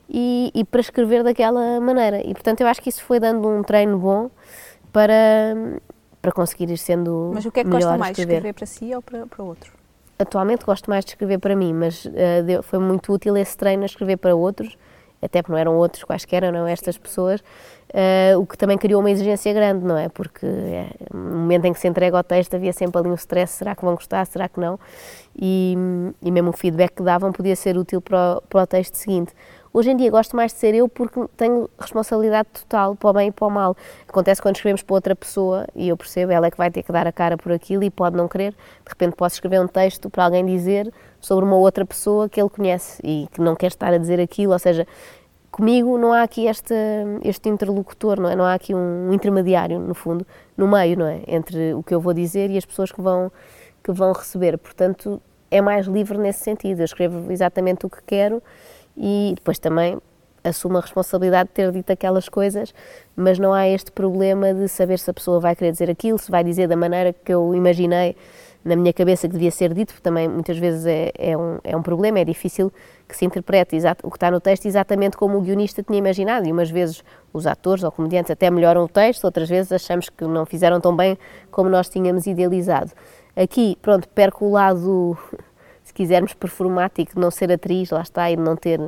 e, 0.08 0.50
e 0.54 0.64
para 0.64 0.80
escrever 0.80 1.22
daquela 1.22 1.80
maneira. 1.80 2.20
E 2.20 2.32
portanto 2.32 2.60
eu 2.60 2.66
acho 2.66 2.80
que 2.80 2.88
isso 2.88 3.02
foi 3.02 3.18
dando 3.20 3.48
um 3.48 3.62
treino 3.62 3.98
bom 3.98 4.30
para, 4.92 5.78
para 6.22 6.32
conseguir 6.32 6.70
ir 6.70 6.78
sendo 6.78 7.32
Mas 7.34 7.44
o 7.44 7.52
que 7.52 7.60
é 7.60 7.64
que 7.64 7.70
gosta 7.70 7.96
mais, 7.96 8.12
escrever. 8.12 8.34
escrever 8.36 8.52
para 8.54 8.66
si 8.66 8.94
ou 8.94 9.02
para, 9.02 9.26
para 9.26 9.44
outro? 9.44 9.72
Atualmente 10.18 10.64
gosto 10.64 10.88
mais 10.88 11.04
de 11.04 11.10
escrever 11.10 11.38
para 11.38 11.54
mim, 11.54 11.74
mas 11.74 12.06
uh, 12.06 12.42
deu, 12.44 12.62
foi 12.62 12.78
muito 12.78 13.12
útil 13.12 13.36
esse 13.36 13.54
treino 13.54 13.82
a 13.82 13.86
escrever 13.86 14.16
para 14.16 14.34
outros, 14.34 14.78
até 15.20 15.42
porque 15.42 15.52
não 15.52 15.58
eram 15.58 15.76
outros 15.76 16.04
quaisquer, 16.04 16.42
eram 16.42 16.66
estas 16.66 16.96
pessoas, 16.96 17.40
uh, 17.40 18.40
o 18.40 18.46
que 18.46 18.56
também 18.56 18.78
criou 18.78 19.00
uma 19.00 19.10
exigência 19.10 19.52
grande, 19.52 19.84
não 19.84 19.98
é? 19.98 20.08
Porque 20.08 20.46
é, 20.46 20.88
no 21.12 21.36
momento 21.36 21.66
em 21.66 21.72
que 21.74 21.78
se 21.78 21.86
entrega 21.86 22.16
ao 22.16 22.24
texto 22.24 22.54
havia 22.54 22.72
sempre 22.72 22.98
ali 22.98 23.10
um 23.10 23.14
stress, 23.14 23.52
será 23.58 23.76
que 23.76 23.84
vão 23.84 23.94
gostar, 23.94 24.24
será 24.26 24.48
que 24.48 24.58
não? 24.58 24.80
E, 25.38 25.76
e 26.22 26.30
mesmo 26.30 26.48
o 26.48 26.52
feedback 26.54 26.94
que 26.94 27.02
davam 27.02 27.30
podia 27.30 27.54
ser 27.54 27.76
útil 27.76 28.00
para 28.00 28.38
o, 28.38 28.40
para 28.48 28.62
o 28.62 28.66
texto 28.66 28.94
seguinte. 28.94 29.34
Hoje 29.76 29.90
em 29.90 29.96
dia 29.98 30.10
gosto 30.10 30.34
mais 30.34 30.54
de 30.54 30.58
ser 30.58 30.74
eu 30.74 30.88
porque 30.88 31.20
tenho 31.36 31.68
responsabilidade 31.78 32.48
total 32.50 32.96
para 32.96 33.10
o 33.10 33.12
bem 33.12 33.28
e 33.28 33.30
para 33.30 33.46
o 33.46 33.50
mal. 33.50 33.76
Acontece 34.08 34.40
quando 34.40 34.56
escrevemos 34.56 34.82
para 34.82 34.94
outra 34.94 35.14
pessoa 35.14 35.66
e 35.74 35.90
eu 35.90 35.96
percebo, 35.98 36.32
ela 36.32 36.46
é 36.46 36.50
que 36.50 36.56
vai 36.56 36.70
ter 36.70 36.82
que 36.82 36.90
dar 36.90 37.06
a 37.06 37.12
cara 37.12 37.36
por 37.36 37.52
aquilo 37.52 37.84
e 37.84 37.90
pode 37.90 38.16
não 38.16 38.26
querer. 38.26 38.52
De 38.52 38.88
repente 38.88 39.14
posso 39.16 39.34
escrever 39.34 39.60
um 39.60 39.66
texto 39.66 40.08
para 40.08 40.24
alguém 40.24 40.46
dizer 40.46 40.90
sobre 41.20 41.44
uma 41.44 41.56
outra 41.56 41.84
pessoa 41.84 42.26
que 42.26 42.40
ele 42.40 42.48
conhece 42.48 43.02
e 43.04 43.28
que 43.30 43.38
não 43.38 43.54
quer 43.54 43.66
estar 43.66 43.92
a 43.92 43.98
dizer 43.98 44.18
aquilo, 44.18 44.54
ou 44.54 44.58
seja, 44.58 44.86
comigo 45.50 45.98
não 45.98 46.10
há 46.10 46.22
aqui 46.22 46.46
este, 46.46 46.74
este 47.22 47.50
interlocutor, 47.50 48.18
não 48.18 48.30
é? 48.30 48.34
Não 48.34 48.46
há 48.46 48.54
aqui 48.54 48.74
um 48.74 49.12
intermediário, 49.12 49.78
no 49.78 49.94
fundo, 49.94 50.26
no 50.56 50.66
meio, 50.66 50.98
não 50.98 51.06
é? 51.06 51.20
Entre 51.26 51.74
o 51.74 51.82
que 51.82 51.94
eu 51.94 52.00
vou 52.00 52.14
dizer 52.14 52.48
e 52.48 52.56
as 52.56 52.64
pessoas 52.64 52.90
que 52.90 53.02
vão, 53.02 53.30
que 53.84 53.92
vão 53.92 54.12
receber. 54.14 54.56
Portanto, 54.56 55.20
é 55.50 55.60
mais 55.60 55.86
livre 55.86 56.16
nesse 56.16 56.40
sentido. 56.40 56.80
Eu 56.80 56.86
escrevo 56.86 57.30
exatamente 57.30 57.84
o 57.84 57.90
que 57.90 58.02
quero 58.06 58.42
e 58.96 59.32
depois 59.34 59.58
também 59.58 59.98
assumo 60.42 60.78
a 60.78 60.80
responsabilidade 60.80 61.48
de 61.48 61.54
ter 61.54 61.72
dito 61.72 61.90
aquelas 61.90 62.28
coisas, 62.28 62.72
mas 63.14 63.38
não 63.38 63.52
há 63.52 63.68
este 63.68 63.90
problema 63.90 64.54
de 64.54 64.68
saber 64.68 64.98
se 64.98 65.10
a 65.10 65.14
pessoa 65.14 65.40
vai 65.40 65.56
querer 65.56 65.72
dizer 65.72 65.90
aquilo, 65.90 66.18
se 66.18 66.30
vai 66.30 66.44
dizer 66.44 66.68
da 66.68 66.76
maneira 66.76 67.12
que 67.12 67.32
eu 67.34 67.54
imaginei 67.54 68.16
na 68.64 68.74
minha 68.74 68.92
cabeça 68.92 69.28
que 69.28 69.32
devia 69.32 69.50
ser 69.50 69.72
dito, 69.72 69.92
porque 69.92 70.02
também 70.02 70.28
muitas 70.28 70.58
vezes 70.58 70.84
é, 70.86 71.12
é, 71.16 71.36
um, 71.36 71.58
é 71.62 71.76
um 71.76 71.82
problema, 71.82 72.18
é 72.18 72.24
difícil 72.24 72.72
que 73.08 73.16
se 73.16 73.24
interprete 73.24 73.76
o 74.02 74.10
que 74.10 74.16
está 74.16 74.28
no 74.28 74.40
texto 74.40 74.66
exatamente 74.66 75.16
como 75.16 75.38
o 75.38 75.40
guionista 75.40 75.84
tinha 75.84 75.98
imaginado, 75.98 76.48
e 76.48 76.52
umas 76.52 76.68
vezes 76.68 77.04
os 77.32 77.46
atores 77.46 77.84
ou 77.84 77.92
comediantes 77.92 78.30
até 78.30 78.50
melhoram 78.50 78.82
o 78.82 78.88
texto, 78.88 79.24
outras 79.24 79.48
vezes 79.48 79.70
achamos 79.70 80.08
que 80.08 80.24
não 80.24 80.44
fizeram 80.44 80.80
tão 80.80 80.96
bem 80.96 81.16
como 81.50 81.70
nós 81.70 81.88
tínhamos 81.88 82.26
idealizado. 82.26 82.90
Aqui, 83.36 83.78
pronto, 83.80 84.08
perco 84.08 84.46
o 84.46 84.50
lado 84.50 85.16
quisermos, 85.96 86.34
performático, 86.34 87.18
não 87.18 87.30
ser 87.30 87.50
atriz, 87.50 87.90
lá 87.90 88.02
está, 88.02 88.30
e 88.30 88.36
não 88.36 88.54
ter 88.54 88.80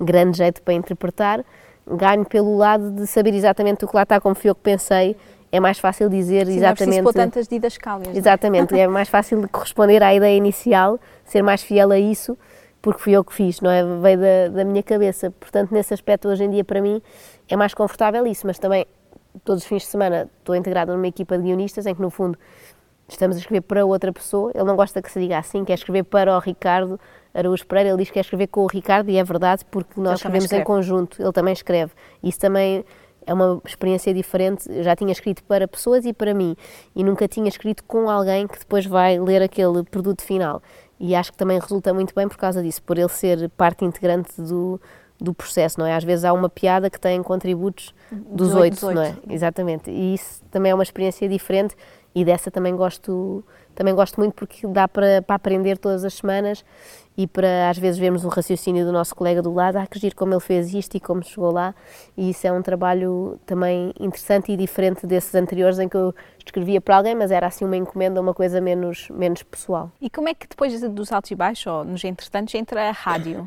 grande 0.00 0.38
jeito 0.38 0.60
para 0.62 0.74
interpretar, 0.74 1.44
ganho 1.86 2.24
pelo 2.24 2.56
lado 2.56 2.90
de 2.90 3.06
saber 3.06 3.32
exatamente 3.32 3.84
o 3.84 3.88
que 3.88 3.94
lá 3.94 4.02
está, 4.02 4.20
como 4.20 4.34
foi 4.34 4.50
eu 4.50 4.54
que 4.54 4.62
pensei, 4.62 5.16
é 5.52 5.60
mais 5.60 5.78
fácil 5.78 6.10
dizer 6.10 6.46
Sim, 6.46 6.56
exatamente. 6.56 7.02
Não 7.02 7.10
é 7.10 7.14
tantas 7.14 7.46
didascálias. 7.46 8.16
Exatamente, 8.16 8.74
é? 8.74 8.80
é 8.80 8.88
mais 8.88 9.08
fácil 9.08 9.48
corresponder 9.48 10.02
à 10.02 10.12
ideia 10.12 10.36
inicial, 10.36 10.98
ser 11.24 11.42
mais 11.42 11.62
fiel 11.62 11.92
a 11.92 11.98
isso, 11.98 12.36
porque 12.82 13.00
fui 13.00 13.12
eu 13.12 13.24
que 13.24 13.32
fiz, 13.32 13.60
não 13.60 13.70
é? 13.70 13.82
Veio 13.84 14.18
da, 14.18 14.48
da 14.58 14.64
minha 14.64 14.82
cabeça. 14.82 15.30
Portanto, 15.30 15.72
nesse 15.72 15.94
aspecto, 15.94 16.28
hoje 16.28 16.44
em 16.44 16.50
dia, 16.50 16.64
para 16.64 16.80
mim, 16.80 17.00
é 17.48 17.56
mais 17.56 17.74
confortável 17.74 18.26
isso, 18.26 18.46
mas 18.46 18.58
também, 18.58 18.84
todos 19.44 19.62
os 19.62 19.68
fins 19.68 19.82
de 19.82 19.88
semana, 19.88 20.28
estou 20.38 20.54
integrada 20.54 20.92
numa 20.92 21.06
equipa 21.06 21.38
de 21.38 21.44
guionistas 21.44 21.86
em 21.86 21.94
que, 21.94 22.02
no 22.02 22.10
fundo, 22.10 22.36
estamos 23.08 23.36
a 23.36 23.40
escrever 23.40 23.62
para 23.62 23.84
outra 23.84 24.12
pessoa, 24.12 24.50
ele 24.54 24.64
não 24.64 24.76
gosta 24.76 25.00
que 25.00 25.10
se 25.10 25.20
diga 25.20 25.38
assim, 25.38 25.64
quer 25.64 25.74
escrever 25.74 26.04
para 26.04 26.36
o 26.36 26.38
Ricardo 26.38 26.98
Araújo 27.32 27.66
Pereira, 27.66 27.90
ele 27.90 27.98
diz 27.98 28.08
que 28.08 28.14
quer 28.14 28.20
escrever 28.20 28.46
com 28.46 28.62
o 28.62 28.66
Ricardo 28.66 29.10
e 29.10 29.18
é 29.18 29.24
verdade 29.24 29.64
porque 29.70 30.00
nós 30.00 30.08
ele 30.08 30.14
escrevemos 30.38 30.52
em 30.52 30.64
conjunto, 30.64 31.20
ele 31.20 31.32
também 31.32 31.52
escreve. 31.52 31.92
Isso 32.22 32.40
também 32.40 32.84
é 33.26 33.34
uma 33.34 33.60
experiência 33.66 34.14
diferente. 34.14 34.70
Eu 34.70 34.82
já 34.82 34.96
tinha 34.96 35.12
escrito 35.12 35.44
para 35.44 35.68
pessoas 35.68 36.06
e 36.06 36.12
para 36.12 36.32
mim 36.32 36.56
e 36.94 37.04
nunca 37.04 37.28
tinha 37.28 37.48
escrito 37.48 37.84
com 37.84 38.08
alguém 38.08 38.46
que 38.46 38.58
depois 38.58 38.86
vai 38.86 39.18
ler 39.18 39.42
aquele 39.42 39.82
produto 39.82 40.22
final. 40.22 40.62
E 40.98 41.14
acho 41.14 41.32
que 41.32 41.36
também 41.36 41.58
resulta 41.58 41.92
muito 41.92 42.14
bem 42.14 42.26
por 42.26 42.38
causa 42.38 42.62
disso, 42.62 42.82
por 42.82 42.96
ele 42.96 43.08
ser 43.10 43.50
parte 43.50 43.84
integrante 43.84 44.40
do, 44.40 44.80
do 45.20 45.34
processo, 45.34 45.78
não 45.78 45.84
é? 45.84 45.94
Às 45.94 46.04
vezes 46.04 46.24
há 46.24 46.32
uma 46.32 46.48
piada 46.48 46.88
que 46.88 46.98
tem 46.98 47.22
contributos 47.22 47.94
dos 48.10 48.54
oito, 48.54 48.90
não 48.90 49.02
é? 49.02 49.14
Exatamente. 49.28 49.90
E 49.90 50.14
isso 50.14 50.42
também 50.50 50.72
é 50.72 50.74
uma 50.74 50.82
experiência 50.82 51.28
diferente 51.28 51.76
e 52.16 52.24
dessa 52.24 52.50
também 52.50 52.74
gosto, 52.74 53.44
também 53.74 53.94
gosto 53.94 54.18
muito 54.18 54.32
porque 54.32 54.66
dá 54.66 54.88
para, 54.88 55.20
para 55.20 55.36
aprender 55.36 55.76
todas 55.76 56.02
as 56.02 56.14
semanas 56.14 56.64
e 57.14 57.26
para 57.26 57.68
às 57.68 57.76
vezes 57.76 58.00
vermos 58.00 58.24
o 58.24 58.28
raciocínio 58.28 58.86
do 58.86 58.90
nosso 58.90 59.14
colega 59.14 59.42
do 59.42 59.52
lado, 59.52 59.76
ah, 59.76 59.86
que 59.86 60.10
como 60.12 60.32
ele 60.32 60.40
fez 60.40 60.72
isto 60.72 60.96
e 60.96 61.00
como 61.00 61.22
chegou 61.22 61.52
lá, 61.52 61.74
e 62.16 62.30
isso 62.30 62.46
é 62.46 62.52
um 62.52 62.62
trabalho 62.62 63.38
também 63.44 63.92
interessante 64.00 64.50
e 64.50 64.56
diferente 64.56 65.06
desses 65.06 65.34
anteriores 65.34 65.78
em 65.78 65.90
que 65.90 65.96
eu 65.96 66.14
escrevia 66.42 66.80
para 66.80 66.96
alguém, 66.96 67.14
mas 67.14 67.30
era 67.30 67.48
assim 67.48 67.66
uma 67.66 67.76
encomenda, 67.76 68.18
uma 68.18 68.32
coisa 68.32 68.62
menos, 68.62 69.10
menos 69.10 69.42
pessoal. 69.42 69.92
E 70.00 70.08
como 70.08 70.30
é 70.30 70.34
que 70.34 70.48
depois 70.48 70.80
dos 70.88 71.12
altos 71.12 71.30
e 71.30 71.34
baixos, 71.34 71.66
ou 71.66 71.84
nos 71.84 72.02
entretantos, 72.02 72.54
entra 72.54 72.88
a 72.88 72.92
rádio? 72.92 73.46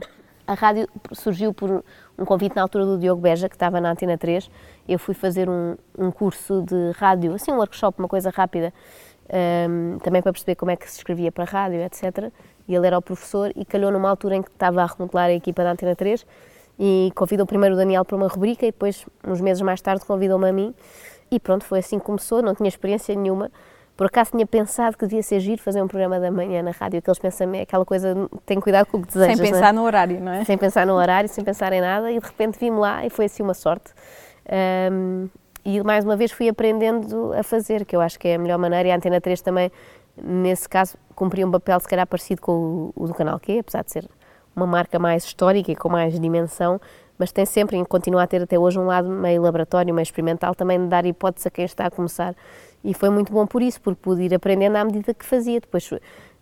A 0.50 0.56
rádio 0.56 0.88
surgiu 1.12 1.53
por 1.53 1.84
um 2.18 2.25
convite 2.25 2.56
na 2.56 2.63
altura 2.63 2.84
do 2.84 2.98
Diogo 2.98 3.22
Beja, 3.22 3.48
que 3.48 3.53
estava 3.53 3.79
na 3.79 3.91
Antena 3.91 4.18
3. 4.18 4.50
Eu 4.88 4.98
fui 4.98 5.13
fazer 5.13 5.48
um, 5.48 5.77
um 5.96 6.10
curso 6.10 6.63
de 6.63 6.89
rádio, 6.98 7.36
assim, 7.36 7.51
um 7.51 7.58
workshop, 7.58 8.00
uma 8.00 8.08
coisa 8.08 8.32
rápida, 8.32 8.74
um, 9.70 10.00
também 10.00 10.24
para 10.24 10.34
perceber 10.34 10.56
como 10.56 10.72
é 10.72 10.75
que 10.75 10.89
se 10.89 10.98
escrevia 10.98 11.32
para 11.32 11.44
rádio, 11.44 11.79
etc. 11.82 12.32
E 12.68 12.74
ele 12.74 12.88
era 12.88 12.98
o 12.98 13.01
professor 13.01 13.53
e 13.56 13.63
calhou 13.63 13.91
numa 13.91 14.10
altura 14.10 14.38
em 14.38 14.41
que 14.41 14.50
estava 14.50 14.82
a 14.82 14.88
remodelar 14.88 15.29
a 15.29 15.34
equipa 15.34 15.62
da 15.63 15.74
Antena 15.74 15.96
3 15.96 16.25
e 16.79 17.12
convidou 17.13 17.46
primeiro 17.46 17.75
o 17.75 17.77
Daniel 17.77 18.03
para 18.03 18.15
uma 18.15 18.27
rubrica 18.27 18.65
e 18.65 18.72
depois, 18.72 19.06
uns 19.24 19.39
meses 19.39 19.62
mais 19.62 19.79
tarde, 19.82 20.03
convidou-me 20.03 20.50
a 20.50 20.51
mim. 20.51 20.74
E 21.29 21.39
pronto, 21.39 21.63
foi 21.63 21.77
assim 21.77 22.00
que 22.00 22.06
começou, 22.06 22.41
não 22.41 22.56
tinha 22.56 22.70
experiência 22.70 23.13
nenhuma 23.13 23.51
por 24.00 24.06
acaso 24.06 24.32
tinha 24.32 24.48
pensado 24.48 24.98
que 24.98 25.06
devia 25.06 25.22
ser 25.22 25.41
giro 25.41 25.62
fazer 25.62 25.82
um 25.82 25.88
programa 25.89 26.22
da 26.22 26.32
manhã 26.32 26.63
na 26.63 26.72
rádio, 26.72 27.00
aqueles 27.00 27.20
pensamentos, 27.20 27.63
aquela 27.63 27.84
coisa, 27.84 28.15
tem 28.46 28.58
cuidado 28.58 28.86
com 28.86 28.96
o 28.96 29.01
que 29.01 29.08
desejas. 29.08 29.38
Sem 29.38 29.48
é? 29.48 29.51
pensar 29.51 29.74
no 29.74 29.84
horário, 29.84 30.22
não 30.22 30.32
é? 30.32 30.46
Sem 30.46 30.58
pensar 30.58 30.88
no 30.88 30.94
horário, 30.94 31.27
sem 31.27 31.44
pensar 31.44 31.74
em 31.74 31.82
nada, 31.82 32.10
e 32.10 32.18
de 32.18 32.25
repente 32.25 32.58
vim 32.58 32.72
lá 32.72 33.06
e 33.06 33.10
foi 33.10 33.25
assim 33.25 33.44
uma 33.44 33.53
sorte. 33.53 33.91
Um, 34.89 35.27
e 35.65 35.84
mais 35.84 36.06
uma 36.06 36.15
vez 36.15 36.32
fui 36.32 36.48
aprendendo 36.48 37.34
a 37.34 37.44
fazer, 37.44 37.84
que 37.84 37.94
eu 37.94 38.00
acho 38.00 38.18
que 38.18 38.29
é 38.29 38.36
a 38.36 38.39
melhor 38.39 38.58
maneira, 38.58 38.88
e 38.88 38.91
a 38.94 38.96
Antena 38.96 39.20
3 39.20 39.41
também, 39.41 39.70
nesse 40.15 40.70
caso, 40.70 40.96
cumpria 41.13 41.46
um 41.46 41.51
papel 41.51 41.77
se 41.82 41.88
calhar 41.89 42.08
parecido 42.08 42.41
com 42.41 42.53
o, 42.53 42.94
o 42.96 43.06
do 43.06 43.13
Canal 43.13 43.38
Q, 43.38 43.60
apesar 43.60 43.84
de 43.84 43.91
ser 43.91 44.10
uma 44.56 44.65
marca 44.65 44.98
mais 44.98 45.25
histórica 45.25 45.74
e 45.74 45.75
com 45.75 45.89
mais 45.89 46.18
dimensão, 46.18 46.79
mas 47.20 47.32
tem 47.32 47.46
sempre, 47.46 47.78
e 47.78 47.86
continua 47.86 48.24
a 48.24 48.28
ter 48.28 48.42
até 48.42 48.58
hoje, 48.58 48.80
um 48.80 48.88
lado 48.88 49.08
meio 49.10 49.42
laboratório, 49.42 49.94
meio 49.94 50.04
experimental, 50.04 50.56
também 50.56 50.80
de 50.80 50.88
dar 50.88 51.06
hipótese 51.06 51.48
a 51.48 51.52
quem 51.52 51.66
está 51.66 51.86
a 51.86 51.92
começar 51.92 52.34
e 52.84 52.94
foi 52.94 53.10
muito 53.10 53.32
bom 53.32 53.46
por 53.46 53.62
isso, 53.62 53.82
porque 53.82 54.00
pude 54.02 54.24
ir 54.24 54.34
aprendendo 54.34 54.78
à 54.78 54.84
medida 54.84 55.14
que 55.14 55.26
fazia. 55.26 55.60
Depois 55.60 55.90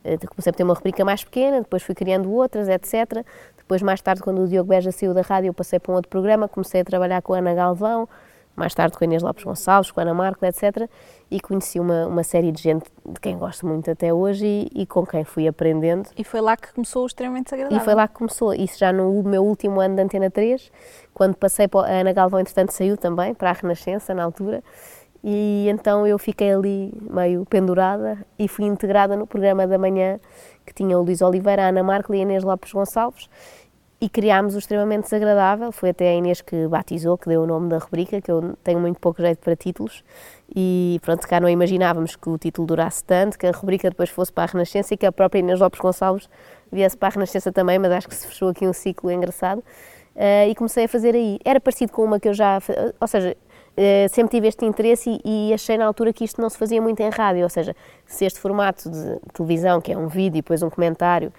eh, 0.04 0.18
comecei 0.18 0.52
a 0.52 0.54
ter 0.54 0.64
uma 0.64 0.74
rubrica 0.74 1.04
mais 1.04 1.24
pequena, 1.24 1.62
depois 1.62 1.82
fui 1.82 1.96
criando 1.96 2.32
outras, 2.32 2.70
etc. 2.70 3.26
Depois, 3.58 3.82
mais 3.82 4.02
tarde, 4.02 4.22
quando 4.22 4.42
o 4.42 4.48
Diogo 4.48 4.70
Beja 4.70 4.92
saiu 4.92 5.14
da 5.14 5.22
rádio, 5.22 5.50
eu 5.50 5.54
passei 5.54 5.80
para 5.80 5.92
um 5.92 5.96
outro 5.96 6.10
programa, 6.10 6.48
comecei 6.48 6.82
a 6.82 6.86
trabalhar 6.86 7.22
com 7.22 7.34
a 7.34 7.40
Ana 7.40 7.54
Galvão, 7.54 8.08
mais 8.56 8.74
tarde 8.74 8.98
com 8.98 9.04
a 9.04 9.06
Inês 9.06 9.24
Lopes 9.24 9.44
Gonçalves, 9.44 9.92
com 9.92 10.00
a 10.00 10.04
Ana 10.04 10.14
Marco, 10.14 10.46
etc. 10.46 10.90
E 11.30 11.42
conheci 11.42 11.80
uma, 11.80 12.08
uma 12.08 12.24
série 12.24 12.52
de 12.52 12.62
gente 12.62 12.86
de 13.06 13.20
quem 13.20 13.38
gosto 13.38 13.68
muito 13.68 13.92
até 13.92 14.14
hoje 14.14 14.46
e, 14.46 14.84
e, 14.84 14.86
com 14.86 15.06
quem 15.06 15.26
fui 15.26 15.48
aprendendo. 15.48 16.10
E 16.18 16.24
foi 16.24 16.40
lá 16.40 16.56
que 16.56 16.74
começou 16.74 17.04
o 17.04 17.06
extremamente 17.06 17.54
agradável. 17.54 17.78
E 17.78 17.84
foi 17.84 17.94
lá 17.94 18.08
que 18.08 18.14
começou. 18.14 18.54
Isso 18.54 18.80
já 18.80 18.94
no 18.94 19.22
meu 19.24 19.44
último 19.44 19.82
ano 19.82 19.96
de 19.96 20.02
Antena 20.04 20.32
3, 20.32 20.72
quando 21.14 21.36
passei 21.36 21.68
para 21.68 21.88
a 21.88 22.00
Ana 22.00 22.14
Galvão, 22.14 22.40
entretanto, 22.40 22.72
saiu 22.72 22.96
também 22.96 23.34
para 23.34 23.50
a 23.50 23.54
Renascença, 23.54 24.14
na 24.14 24.24
altura. 24.24 24.64
E 25.24 25.68
então 25.70 26.08
eu 26.08 26.18
fiquei 26.18 26.54
ali 26.54 26.94
meio 27.10 27.46
pendurada 27.46 28.18
e 28.40 28.48
fui 28.48 28.66
integrada 28.66 29.18
no 29.18 29.28
programa 29.28 29.68
da 29.68 29.78
manhã 29.78 30.20
que 30.66 30.74
tinha 30.74 30.98
o 30.98 31.02
Luís 31.02 31.22
Oliveira, 31.22 31.64
a 31.64 31.70
Ana 31.70 31.84
Marco 31.84 32.14
e 32.14 32.20
a 32.20 32.22
Inês 32.22 32.44
Lopes 32.44 32.72
Gonçalves 32.72 33.30
e 34.00 34.08
criámos 34.08 34.56
o 34.56 34.60
extremamente 34.60 35.04
desagradável. 35.04 35.72
Foi 35.72 35.90
até 35.90 36.10
a 36.10 36.14
Inês 36.14 36.42
que 36.42 36.68
batizou, 36.68 37.18
que 37.18 37.28
deu 37.28 37.42
o 37.44 37.48
nome 37.48 37.70
da 37.70 37.80
rubrica, 37.80 38.22
que 38.22 38.32
eu 38.32 38.56
tenho 38.64 38.80
muito 38.80 39.00
pouco 39.00 39.22
jeito 39.22 39.40
para 39.40 39.56
títulos. 39.56 40.04
E 40.56 41.00
pronto, 41.02 41.28
cá 41.28 41.40
não 41.40 41.50
imaginávamos 41.50 42.16
que 42.16 42.30
o 42.30 42.38
título 42.38 42.68
durasse 42.68 43.04
tanto, 43.04 43.38
que 43.38 43.48
a 43.48 43.52
rubrica 43.52 43.90
depois 43.90 44.10
fosse 44.10 44.32
para 44.32 44.44
a 44.44 44.48
Renascença 44.48 44.94
e 44.94 44.98
que 44.98 45.06
a 45.06 45.12
própria 45.12 45.40
Inês 45.40 45.60
Lopes 45.60 45.80
Gonçalves 45.80 46.30
viesse 46.72 46.96
para 46.96 47.08
a 47.08 47.12
Renascença 47.12 47.52
também, 47.52 47.80
mas 47.80 47.92
acho 47.92 48.08
que 48.08 48.16
se 48.16 48.28
fechou 48.28 48.50
aqui 48.50 48.68
um 48.68 48.74
ciclo 48.74 49.12
engraçado. 49.12 49.60
Uh, 50.16 50.50
e 50.50 50.56
comecei 50.56 50.86
a 50.86 50.88
fazer 50.88 51.14
aí. 51.16 51.40
Era 51.46 51.60
parecido 51.60 51.92
com 51.92 52.04
uma 52.04 52.20
que 52.20 52.28
eu 52.28 52.34
já. 52.34 52.60
Ou 53.00 53.08
seja, 53.08 53.36
Uh, 53.78 54.10
sempre 54.10 54.32
tive 54.32 54.48
este 54.48 54.66
interesse 54.66 55.22
e, 55.24 55.52
e, 55.52 55.54
achei 55.54 55.78
na 55.78 55.86
altura 55.86 56.12
que 56.12 56.24
isto 56.24 56.42
não 56.42 56.50
se 56.50 56.58
fazia 56.58 56.82
muito 56.82 57.00
em 57.00 57.12
rádio, 57.12 57.44
ou 57.44 57.50
seja, 57.50 57.76
se 58.08 58.26
este 58.26 58.40
formato 58.40 58.90
de 58.90 59.20
televisão, 59.32 59.80
que 59.80 59.92
é 59.92 59.98
um 59.98 60.08
vídeo 60.08 60.40
e 60.40 60.42
depois 60.42 60.64
um 60.64 60.70
comentário, 60.72 61.32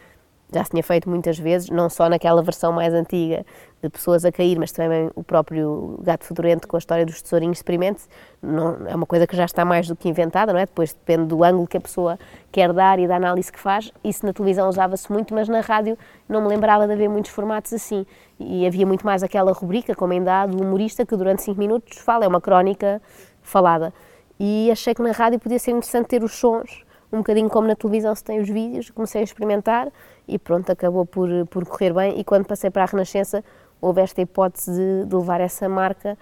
já 0.52 0.64
se 0.64 0.70
tinha 0.70 0.82
feito 0.82 1.08
muitas 1.08 1.38
vezes, 1.38 1.68
não 1.68 1.90
só 1.90 2.08
naquela 2.08 2.42
versão 2.42 2.72
mais 2.72 2.94
antiga 2.94 3.44
de 3.82 3.88
pessoas 3.88 4.24
a 4.24 4.32
cair, 4.32 4.58
mas 4.58 4.72
também 4.72 5.10
o 5.14 5.22
próprio 5.22 5.98
Gato 6.02 6.24
Fedorento 6.24 6.66
com 6.66 6.76
a 6.76 6.78
história 6.78 7.04
dos 7.04 7.20
tesourinhos 7.20 7.58
experimentes, 7.58 8.08
não, 8.42 8.86
é 8.86 8.94
uma 8.94 9.06
coisa 9.06 9.26
que 9.26 9.36
já 9.36 9.44
está 9.44 9.64
mais 9.64 9.86
do 9.86 9.94
que 9.94 10.08
inventada, 10.08 10.52
não 10.52 10.58
é? 10.58 10.66
Depois 10.66 10.92
depende 10.92 11.26
do 11.26 11.44
ângulo 11.44 11.66
que 11.66 11.76
a 11.76 11.80
pessoa 11.80 12.18
quer 12.50 12.72
dar 12.72 12.98
e 12.98 13.06
da 13.06 13.16
análise 13.16 13.52
que 13.52 13.58
faz. 13.58 13.92
Isso 14.02 14.24
na 14.24 14.32
televisão 14.32 14.68
usava-se 14.68 15.12
muito, 15.12 15.34
mas 15.34 15.48
na 15.48 15.60
rádio 15.60 15.96
não 16.28 16.40
me 16.40 16.48
lembrava 16.48 16.86
de 16.86 16.92
haver 16.92 17.08
muitos 17.08 17.30
formatos 17.30 17.72
assim. 17.72 18.06
E 18.40 18.66
havia 18.66 18.86
muito 18.86 19.04
mais 19.04 19.22
aquela 19.22 19.52
rubrica, 19.52 19.94
como 19.94 20.12
ainda 20.12 20.42
há, 20.42 20.46
do 20.46 20.62
humorista 20.62 21.04
que 21.04 21.14
durante 21.14 21.42
5 21.42 21.58
minutos 21.58 21.98
fala, 21.98 22.24
é 22.24 22.28
uma 22.28 22.40
crónica 22.40 23.02
falada. 23.42 23.92
E 24.40 24.70
achei 24.70 24.94
que 24.94 25.02
na 25.02 25.12
rádio 25.12 25.38
podia 25.38 25.58
ser 25.58 25.72
interessante 25.72 26.06
ter 26.06 26.24
os 26.24 26.32
sons 26.32 26.84
um 27.12 27.18
bocadinho 27.18 27.48
como 27.48 27.66
na 27.66 27.74
televisão 27.74 28.14
se 28.14 28.22
tem 28.22 28.40
os 28.40 28.48
vídeos, 28.48 28.90
comecei 28.90 29.20
a 29.20 29.24
experimentar 29.24 29.88
e 30.28 30.38
pronto, 30.38 30.70
acabou 30.70 31.06
por, 31.06 31.28
por 31.47 31.64
correr 31.66 31.92
bem. 31.92 32.18
E 32.20 32.25
quando 32.25 32.44
passei 32.44 32.70
para 32.70 32.85
a 32.85 32.87
Renascença, 32.87 33.42
houve 33.80 34.00
esta 34.02 34.20
hipótese 34.20 34.70
de, 34.70 35.06
de 35.06 35.16
levar 35.16 35.40
essa 35.40 35.68
marca 35.68 36.16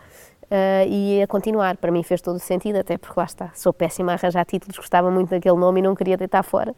uh, 0.45 0.89
e 0.89 1.23
a 1.23 1.27
continuar. 1.27 1.77
Para 1.77 1.91
mim 1.91 2.03
fez 2.03 2.21
todo 2.21 2.37
o 2.37 2.41
sentido, 2.41 2.77
até 2.77 2.97
porque 2.97 3.19
lá 3.19 3.27
está, 3.27 3.51
sou 3.55 3.73
péssima 3.73 4.13
a 4.13 4.15
arranjar 4.15 4.45
títulos, 4.45 4.77
gostava 4.77 5.11
muito 5.11 5.31
daquele 5.31 5.57
nome 5.57 5.81
e 5.81 5.83
não 5.83 5.95
queria 5.95 6.17
deitar 6.17 6.43
fora. 6.43 6.75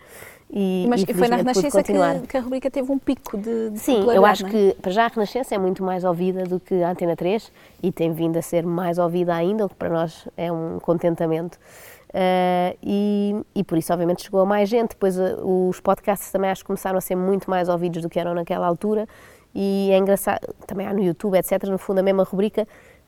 E, 0.50 0.87
Mas 0.88 1.02
e 1.02 1.12
foi 1.12 1.28
na 1.28 1.37
Renascença 1.37 1.82
que, 1.82 1.92
que, 2.26 2.37
a 2.37 2.40
rubrica 2.40 2.70
teve 2.70 2.90
um 2.90 2.99
pico 2.99 3.37
de, 3.37 3.70
de 3.70 3.78
Sim, 3.78 4.02
eu 4.11 4.25
acho 4.25 4.47
é? 4.47 4.50
que 4.50 4.76
para 4.80 4.90
já 4.90 5.04
a 5.04 5.08
Renascença 5.08 5.54
é 5.54 5.58
muito 5.58 5.82
mais 5.85 6.04
ouvida 6.04 6.44
do 6.44 6.58
que 6.58 6.82
a 6.82 6.90
Antena 6.90 7.14
3 7.14 7.52
e 7.82 7.92
tem 7.92 8.12
vindo 8.12 8.38
a 8.38 8.42
ser 8.42 8.64
mais 8.64 8.99
ouvida 8.99 9.35
ainda, 9.35 9.66
o 9.66 9.68
que 9.68 9.75
para 9.75 9.90
nós 9.90 10.26
é 10.37 10.50
um 10.50 10.78
contentamento. 10.80 11.58
Uh, 12.08 12.76
e, 12.82 13.34
e, 13.54 13.64
por 13.64 13.76
isso, 13.76 13.92
obviamente, 13.92 14.22
chegou 14.22 14.40
a 14.40 14.46
mais 14.46 14.68
gente. 14.68 14.90
Depois, 14.90 15.18
uh, 15.18 15.68
os 15.68 15.80
podcasts 15.80 16.30
também 16.30 16.50
acho 16.50 16.62
que 16.62 16.66
começaram 16.66 16.98
a 16.98 17.00
ser 17.00 17.16
muito 17.16 17.50
mais 17.50 17.68
ouvidos 17.68 18.02
do 18.02 18.08
que 18.08 18.18
eram 18.18 18.34
naquela 18.34 18.66
altura. 18.66 19.06
E 19.54 19.90
é 19.92 19.98
engraçado, 19.98 20.40
também 20.66 20.86
há 20.86 20.92
no 20.92 21.02
YouTube, 21.02 21.36
etc. 21.36 21.64
No 21.64 21.78
fundo, 21.78 21.98
a 21.98 22.02
mesma 22.02 22.22
rubrica 22.22 22.66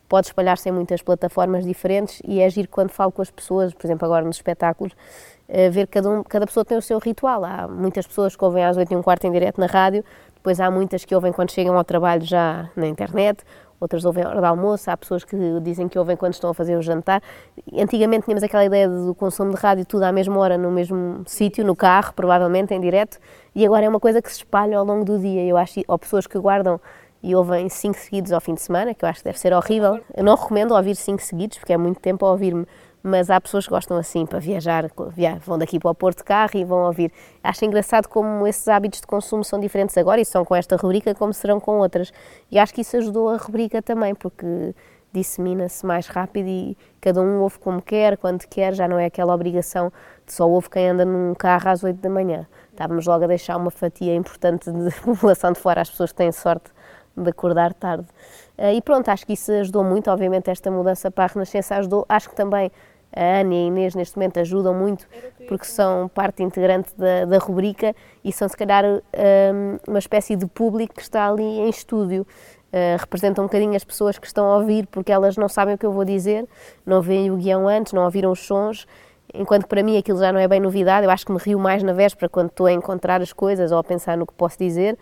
pode 0.09 0.27
espalhar-se 0.27 0.69
em 0.69 0.73
muitas 0.73 1.03
plataformas 1.03 1.65
diferentes 1.65 2.21
e 2.27 2.41
é 2.41 2.47
agir 2.47 2.67
quando 2.67 2.91
falo 2.91 3.13
com 3.13 3.23
as 3.23 3.31
pessoas, 3.31 3.73
por 3.73 3.87
exemplo, 3.87 4.05
agora 4.05 4.25
nos 4.25 4.37
espetáculos, 4.37 4.93
uh, 5.49 5.71
ver 5.71 5.87
cada, 5.87 6.11
um, 6.11 6.23
cada 6.23 6.47
pessoa 6.47 6.65
tem 6.65 6.77
o 6.77 6.83
seu 6.83 6.99
ritual. 6.99 7.45
Há 7.45 7.69
muitas 7.69 8.07
pessoas 8.07 8.37
que 8.37 8.45
ouvem 8.45 8.65
às 8.65 8.77
8 8.77 8.93
e 8.93 8.97
um 8.97 9.03
quarto 9.03 9.27
em 9.27 9.33
direto 9.33 9.61
na 9.61 9.67
rádio, 9.67 10.05
depois 10.35 10.59
há 10.59 10.71
muitas 10.71 11.05
que 11.05 11.15
ouvem 11.15 11.33
quando 11.33 11.53
chegam 11.53 11.77
ao 11.77 11.85
trabalho 11.85 12.23
já 12.23 12.71
na 12.75 12.89
internet, 12.89 13.45
outras 13.81 14.05
ouvem 14.05 14.25
hora 14.27 14.41
do 14.41 14.45
almoço, 14.45 14.91
há 14.91 14.97
pessoas 14.97 15.25
que 15.25 15.37
dizem 15.63 15.89
que 15.89 15.99
ouvem 15.99 16.17
quando 16.17 16.35
estão 16.35 16.51
a 16.51 16.55
fazer 16.55 16.77
o 16.77 16.83
jantar. 16.83 17.23
Antigamente 17.73 18.27
tínhamos 18.27 18.43
aquela 18.43 18.65
ideia 18.65 18.89
do 18.89 19.15
consumo 19.15 19.51
de 19.53 19.57
rádio 19.57 19.85
tudo 19.87 20.03
à 20.03 20.13
mesma 20.13 20.39
hora, 20.39 20.59
no 20.59 20.71
mesmo 20.71 21.23
sítio, 21.27 21.65
no 21.65 21.75
carro, 21.75 22.13
provavelmente, 22.15 22.75
em 22.75 22.81
direto, 22.81 23.19
e 23.55 23.65
agora 23.65 23.87
é 23.87 23.89
uma 23.89 24.01
coisa 24.01 24.21
que 24.21 24.31
se 24.31 24.39
espalha 24.39 24.79
ao 24.79 24.85
longo 24.85 25.05
do 25.05 25.19
dia. 25.19 25.45
Eu 25.45 25.57
acho, 25.57 25.81
ou 25.89 25.99
pessoas 25.99 26.27
que 26.27 26.39
guardam 26.39 26.79
e 27.23 27.35
ouvem 27.35 27.69
cinco 27.69 27.99
seguidos 27.99 28.33
ao 28.33 28.41
fim 28.41 28.55
de 28.55 28.63
semana, 28.63 28.95
que 28.95 29.05
eu 29.05 29.09
acho 29.09 29.21
que 29.21 29.25
deve 29.25 29.39
ser 29.39 29.53
horrível. 29.53 30.01
Eu 30.15 30.25
não 30.25 30.35
recomendo 30.35 30.75
ouvir 30.75 30.95
cinco 30.97 31.23
seguidos, 31.23 31.59
porque 31.59 31.73
é 31.73 31.77
muito 31.77 32.01
tempo 32.01 32.25
a 32.25 32.31
ouvir-me 32.31 32.67
mas 33.03 33.31
há 33.31 33.41
pessoas 33.41 33.65
que 33.65 33.71
gostam 33.71 33.97
assim 33.97 34.27
para 34.27 34.39
viajar, 34.39 34.91
vão 35.45 35.59
daqui 35.59 35.79
para 35.79 35.91
o 35.91 35.95
Porto 35.95 36.19
de 36.19 36.25
carro 36.25 36.53
e 36.55 36.65
vão 36.65 36.87
ouvir. 36.87 37.13
Acho 37.43 37.65
engraçado 37.65 38.09
como 38.09 38.47
esses 38.47 38.67
hábitos 38.69 39.01
de 39.01 39.07
consumo 39.07 39.43
são 39.43 39.59
diferentes 39.59 39.97
agora 39.97 40.21
e 40.21 40.25
são 40.25 40.45
com 40.45 40.55
esta 40.55 40.77
rubrica 40.77 41.15
como 41.15 41.33
serão 41.33 41.59
com 41.59 41.79
outras. 41.79 42.13
E 42.51 42.59
acho 42.59 42.75
que 42.75 42.83
isso 42.83 42.97
ajudou 42.97 43.29
a 43.29 43.37
rubrica 43.37 43.81
também, 43.81 44.15
porque 44.15 44.75
dissemina-se 45.13 45.85
mais 45.85 46.07
rápido 46.07 46.47
e 46.49 46.77
cada 47.01 47.21
um 47.21 47.41
ouve 47.41 47.59
como 47.59 47.83
quer, 47.83 48.17
quando 48.17 48.47
quer, 48.47 48.75
já 48.75 48.87
não 48.87 48.99
é 48.99 49.07
aquela 49.07 49.35
obrigação 49.35 49.93
de 50.27 50.33
só 50.33 50.49
ouve 50.49 50.71
quem 50.71 50.91
anda 50.91 51.05
num 51.05 51.35
carro 51.35 51.69
às 51.69 51.83
8 51.83 52.01
da 52.01 52.09
manhã. 52.09 52.47
Estávamos 52.71 53.07
logo 53.07 53.25
a 53.25 53.27
deixar 53.27 53.57
uma 53.57 53.71
fatia 53.71 54.15
importante 54.15 54.71
de 54.71 54.91
população 55.03 55.53
de 55.53 55.59
fora, 55.59 55.81
as 55.81 55.91
pessoas 55.91 56.13
que 56.13 56.19
têm 56.19 56.31
sorte 56.31 56.71
de 57.17 57.29
acordar 57.29 57.75
tarde. 57.75 58.07
Eh, 58.57 58.75
e 58.75 58.83
pronto, 58.83 59.09
acho 59.09 59.27
que 59.27 59.33
isso 59.33 59.51
ajudou 59.53 59.83
muito, 59.83 60.11
obviamente 60.11 60.49
esta 60.49 60.71
mudança 60.71 61.11
para 61.11 61.25
a 61.25 61.27
Renascença 61.27 61.77
ajudou, 61.77 62.07
acho 62.09 62.31
que 62.31 62.37
também 62.37 62.71
a 63.15 63.41
Ana 63.41 63.55
e 63.55 63.57
a 63.57 63.67
Inês 63.67 63.95
neste 63.95 64.17
momento 64.17 64.39
ajudam 64.41 64.75
muito 64.75 65.07
porque 65.49 65.65
são 65.65 66.09
parte 66.09 66.43
integrante 66.43 66.93
da, 66.97 67.25
da 67.25 67.39
rubrica 67.39 67.95
e 68.25 68.33
são 68.33 68.49
se 68.49 68.57
calhar 68.57 68.85
um, 68.85 69.01
uma 69.89 69.99
espécie 69.99 70.37
de 70.37 70.47
público 70.47 70.95
que 70.95 71.03
está 71.03 71.29
ali 71.29 71.43
em 71.43 71.69
estúdio. 71.69 72.27
Uh, 72.73 72.95
representam 73.01 73.43
um 73.43 73.49
bocadinho 73.49 73.75
as 73.75 73.83
pessoas 73.83 74.17
que 74.17 74.29
estão 74.29 74.47
a 74.47 74.57
ouvir 74.59 74.87
porque 74.87 75.11
elas 75.11 75.37
não 75.37 75.49
sabem 75.49 75.75
o 75.75 75.79
que 75.79 75.85
eu 75.85 75.91
vou 75.91 76.05
dizer, 76.05 76.47
não 76.87 77.03
veem 77.03 77.29
o 77.29 77.37
guião 77.37 77.67
antes, 77.67 77.93
não 77.93 78.05
ouviram 78.05 78.31
os 78.31 78.47
sons, 78.47 78.87
enquanto 79.35 79.67
para 79.67 79.83
mim 79.83 79.99
aquilo 79.99 80.21
já 80.21 80.33
não 80.33 80.39
é 80.39 80.47
bem 80.47 80.61
novidade, 80.61 81.05
eu 81.05 81.11
acho 81.11 81.27
que 81.27 81.33
me 81.33 81.39
rio 81.39 81.59
mais 81.59 81.83
na 81.83 81.93
véspera 81.93 82.29
quando 82.29 82.49
estou 82.51 82.67
a 82.67 82.73
encontrar 82.73 83.21
as 83.21 83.33
coisas 83.33 83.73
ou 83.73 83.79
a 83.79 83.83
pensar 83.83 84.17
no 84.17 84.25
que 84.25 84.33
posso 84.35 84.57
dizer 84.57 84.97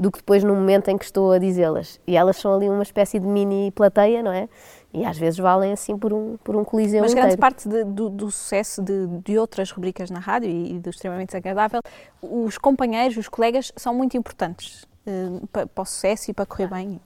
do 0.00 0.10
que 0.10 0.16
depois 0.16 0.42
no 0.42 0.54
momento 0.54 0.88
em 0.88 0.96
que 0.96 1.04
estou 1.04 1.30
a 1.30 1.38
dizê-las. 1.38 2.00
E 2.06 2.16
elas 2.16 2.38
são 2.38 2.54
ali 2.54 2.70
uma 2.70 2.82
espécie 2.82 3.18
de 3.18 3.26
mini 3.26 3.70
plateia, 3.70 4.22
não 4.22 4.32
é? 4.32 4.48
E 4.92 5.04
às 5.04 5.16
vezes 5.16 5.38
valem 5.38 5.72
assim 5.72 5.96
por 5.96 6.12
um, 6.12 6.36
por 6.42 6.56
um 6.56 6.64
coliseu 6.64 7.00
Mas 7.00 7.12
inteiro. 7.12 7.28
grande 7.28 7.40
parte 7.40 7.68
de, 7.68 7.84
do, 7.84 8.10
do, 8.10 8.30
sucesso 8.30 8.82
de, 8.82 9.06
de, 9.24 9.38
outras 9.38 9.70
rubricas 9.70 10.10
na 10.10 10.18
rádio 10.18 10.50
e, 10.50 10.74
e, 10.74 10.78
do 10.80 10.90
extremamente 10.90 11.28
desagradável, 11.28 11.80
os 12.20 12.58
companheiros, 12.58 13.16
os 13.16 13.28
colegas 13.28 13.72
são 13.76 13.94
muito 13.94 14.16
importantes 14.16 14.82
uh, 15.06 15.46
para, 15.46 15.66
para, 15.66 15.82
o 15.82 15.84
sucesso 15.84 16.32
e 16.32 16.34
para 16.34 16.44
correr 16.44 16.66
bem. 16.66 17.00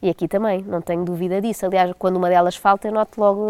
E 0.00 0.08
aqui 0.08 0.28
também, 0.28 0.62
não 0.62 0.80
tenho 0.80 1.04
dúvida 1.04 1.40
disso. 1.40 1.66
Aliás, 1.66 1.92
quando 1.98 2.16
uma 2.16 2.28
delas 2.28 2.54
falta, 2.54 2.86
eu 2.86 2.92
noto 2.92 3.20
logo 3.20 3.48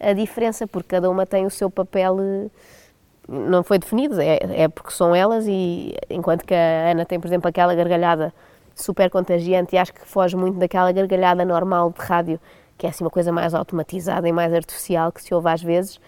a, 0.00 0.10
a 0.10 0.12
diferença, 0.12 0.66
porque 0.66 0.90
cada 0.90 1.10
uma 1.10 1.26
tem 1.26 1.44
o 1.44 1.50
seu 1.50 1.68
papel... 1.68 2.16
Uh, 2.16 2.50
não 3.28 3.62
foi 3.62 3.78
definido, 3.78 4.20
é, 4.20 4.38
é 4.62 4.68
porque 4.68 4.92
são 4.92 5.14
elas 5.14 5.46
e 5.46 5.94
enquanto 6.10 6.44
que 6.44 6.54
a 6.54 6.90
Ana 6.90 7.04
tem, 7.04 7.20
por 7.20 7.28
exemplo, 7.28 7.48
aquela 7.48 7.74
gargalhada 7.74 8.34
super 8.74 9.08
contagiante 9.10 9.76
e 9.76 9.78
acho 9.78 9.92
que 9.92 10.00
foge 10.06 10.36
muito 10.36 10.58
daquela 10.58 10.90
gargalhada 10.92 11.44
normal 11.44 11.92
de 11.96 12.04
rádio 12.04 12.40
que 12.76 12.86
é 12.86 12.90
assim 12.90 13.04
uma 13.04 13.10
coisa 13.10 13.30
mais 13.32 13.54
automatizada 13.54 14.28
e 14.28 14.32
mais 14.32 14.52
artificial 14.52 15.12
que 15.12 15.22
se 15.22 15.34
ouve 15.34 15.48
às 15.48 15.62
vezes, 15.62 16.00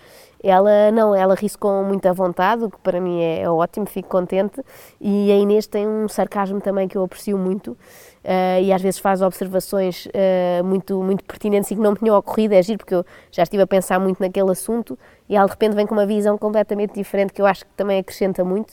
ela 0.44 0.90
não, 0.92 1.14
ela 1.14 1.34
ri 1.34 1.48
com 1.58 1.82
muita 1.84 2.12
vontade, 2.12 2.64
o 2.64 2.70
que 2.70 2.78
para 2.80 3.00
mim 3.00 3.22
é, 3.22 3.40
é, 3.40 3.50
ótimo, 3.50 3.86
fico 3.86 4.10
contente. 4.10 4.60
E 5.00 5.32
a 5.32 5.36
Inês 5.36 5.66
tem 5.66 5.88
um 5.88 6.06
sarcasmo 6.06 6.60
também 6.60 6.86
que 6.86 6.98
eu 6.98 7.02
aprecio 7.02 7.38
muito 7.38 7.68
uh, 7.68 8.60
e 8.62 8.70
às 8.70 8.82
vezes 8.82 9.00
faz 9.00 9.22
observações 9.22 10.04
uh, 10.04 10.62
muito, 10.62 11.02
muito 11.02 11.24
pertinentes 11.24 11.70
e 11.70 11.74
que 11.74 11.80
não 11.80 11.92
me 11.92 11.98
tinham 11.98 12.14
ocorrido. 12.14 12.52
É 12.52 12.62
giro, 12.62 12.76
porque 12.76 12.94
eu 12.94 13.06
já 13.32 13.42
estive 13.42 13.62
a 13.62 13.66
pensar 13.66 13.98
muito 13.98 14.20
naquele 14.20 14.50
assunto 14.50 14.98
e 15.30 15.34
ela 15.34 15.46
de 15.46 15.52
repente 15.52 15.74
vem 15.74 15.86
com 15.86 15.94
uma 15.94 16.04
visão 16.04 16.36
completamente 16.36 16.92
diferente 16.92 17.32
que 17.32 17.40
eu 17.40 17.46
acho 17.46 17.64
que 17.64 17.72
também 17.74 17.98
acrescenta 17.98 18.44
muito. 18.44 18.72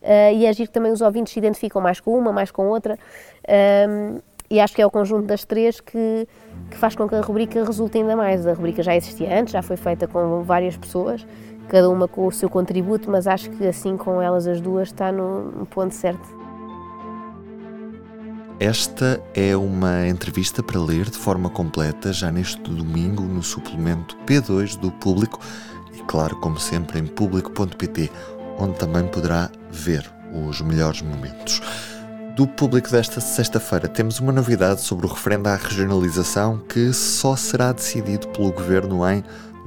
Uh, 0.00 0.32
e 0.34 0.46
é 0.46 0.52
giro 0.54 0.68
que 0.68 0.74
também 0.74 0.90
os 0.90 1.02
ouvintes 1.02 1.34
se 1.34 1.38
identificam 1.38 1.82
mais 1.82 2.00
com 2.00 2.18
uma, 2.18 2.32
mais 2.32 2.50
com 2.50 2.66
outra. 2.66 2.98
E 4.50 4.58
acho 4.58 4.74
que 4.74 4.82
é 4.82 4.86
o 4.86 4.90
conjunto 4.90 5.26
das 5.26 5.44
três 5.44 5.80
que, 5.80 6.26
que 6.70 6.76
faz 6.76 6.94
com 6.94 7.08
que 7.08 7.14
a 7.14 7.20
rubrica 7.20 7.64
resulte 7.64 7.98
ainda 7.98 8.16
mais. 8.16 8.46
A 8.46 8.52
rubrica 8.52 8.82
já 8.82 8.94
existia 8.96 9.38
antes, 9.38 9.52
já 9.52 9.62
foi 9.62 9.76
feita 9.76 10.06
com 10.06 10.42
várias 10.42 10.76
pessoas, 10.76 11.26
cada 11.68 11.90
uma 11.90 12.06
com 12.06 12.26
o 12.26 12.32
seu 12.32 12.48
contributo, 12.48 13.10
mas 13.10 13.26
acho 13.26 13.50
que 13.50 13.66
assim 13.66 13.96
com 13.96 14.22
elas 14.22 14.46
as 14.46 14.60
duas 14.60 14.88
está 14.88 15.10
no, 15.10 15.66
ponto 15.66 15.94
certo. 15.94 16.40
Esta 18.58 19.20
é 19.34 19.56
uma 19.56 20.06
entrevista 20.06 20.62
para 20.62 20.78
ler 20.78 21.08
de 21.08 21.16
forma 21.16 21.48
completa 21.48 22.12
já 22.12 22.30
neste 22.30 22.60
domingo 22.60 23.22
no 23.22 23.42
suplemento 23.42 24.16
P2 24.26 24.78
do 24.78 24.92
Público 24.92 25.40
e, 25.94 26.02
claro, 26.02 26.36
como 26.36 26.58
sempre, 26.60 26.98
em 26.98 27.06
público.pt, 27.06 28.10
onde 28.58 28.78
também 28.78 29.06
poderá 29.08 29.50
ver 29.70 30.10
os 30.46 30.60
melhores 30.60 31.00
momentos. 31.00 31.62
Do 32.40 32.46
público 32.46 32.90
desta 32.90 33.20
sexta-feira, 33.20 33.86
temos 33.86 34.18
uma 34.18 34.32
novidade 34.32 34.80
sobre 34.80 35.04
o 35.04 35.10
referendo 35.10 35.46
à 35.50 35.56
regionalização 35.56 36.56
que 36.56 36.90
só 36.90 37.36
será 37.36 37.70
decidido 37.70 38.28
pelo 38.28 38.50
governo 38.50 39.06
em 39.06 39.22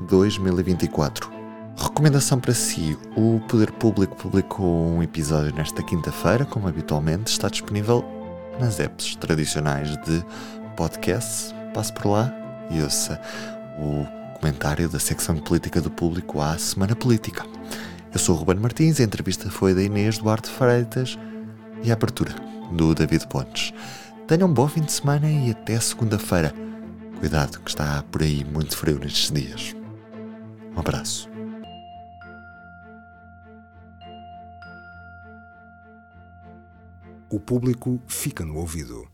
2024. 0.08 1.32
Recomendação 1.78 2.40
para 2.40 2.56
si: 2.56 2.98
o 3.16 3.40
Poder 3.42 3.72
Público 3.74 4.16
publicou 4.16 4.88
um 4.88 5.04
episódio 5.04 5.54
nesta 5.54 5.84
quinta-feira, 5.84 6.46
como 6.46 6.68
habitualmente, 6.68 7.32
está 7.32 7.48
disponível 7.48 8.04
nas 8.60 8.80
apps 8.80 9.16
tradicionais 9.18 9.90
de 9.98 10.26
podcasts. 10.76 11.54
Passe 11.76 11.94
por 11.94 12.08
lá 12.08 12.34
e 12.72 12.82
ouça 12.82 13.22
o 13.78 14.04
comentário 14.40 14.90
da 14.90 14.98
secção 14.98 15.36
de 15.36 15.44
política 15.44 15.80
do 15.80 15.92
público 15.92 16.42
à 16.42 16.58
Semana 16.58 16.96
Política. 16.96 17.46
Eu 18.12 18.18
sou 18.18 18.36
o 18.36 18.40
Ruben 18.40 18.56
Martins, 18.56 19.00
a 19.00 19.04
entrevista 19.04 19.48
foi 19.52 19.76
da 19.76 19.84
Inês 19.84 20.18
Duarte 20.18 20.50
Freitas 20.50 21.20
e 21.84 21.92
a 21.92 21.94
abertura 21.94 22.34
do 22.72 22.96
David 22.96 23.28
Pontes. 23.28 23.74
Tenham 24.28 24.50
um 24.50 24.54
bom 24.54 24.68
fim 24.68 24.82
de 24.82 24.92
semana 24.92 25.30
e 25.30 25.52
até 25.52 25.80
segunda-feira. 25.80 26.54
Cuidado 27.20 27.60
que 27.60 27.70
está 27.70 28.04
por 28.12 28.22
aí 28.22 28.44
muito 28.44 28.76
frio 28.76 28.98
nestes 29.00 29.30
dias. 29.32 29.76
Um 30.76 30.80
abraço. 30.80 31.30
O 37.30 37.40
público 37.40 38.02
fica 38.08 38.46
no 38.46 38.58
ouvido. 38.58 39.13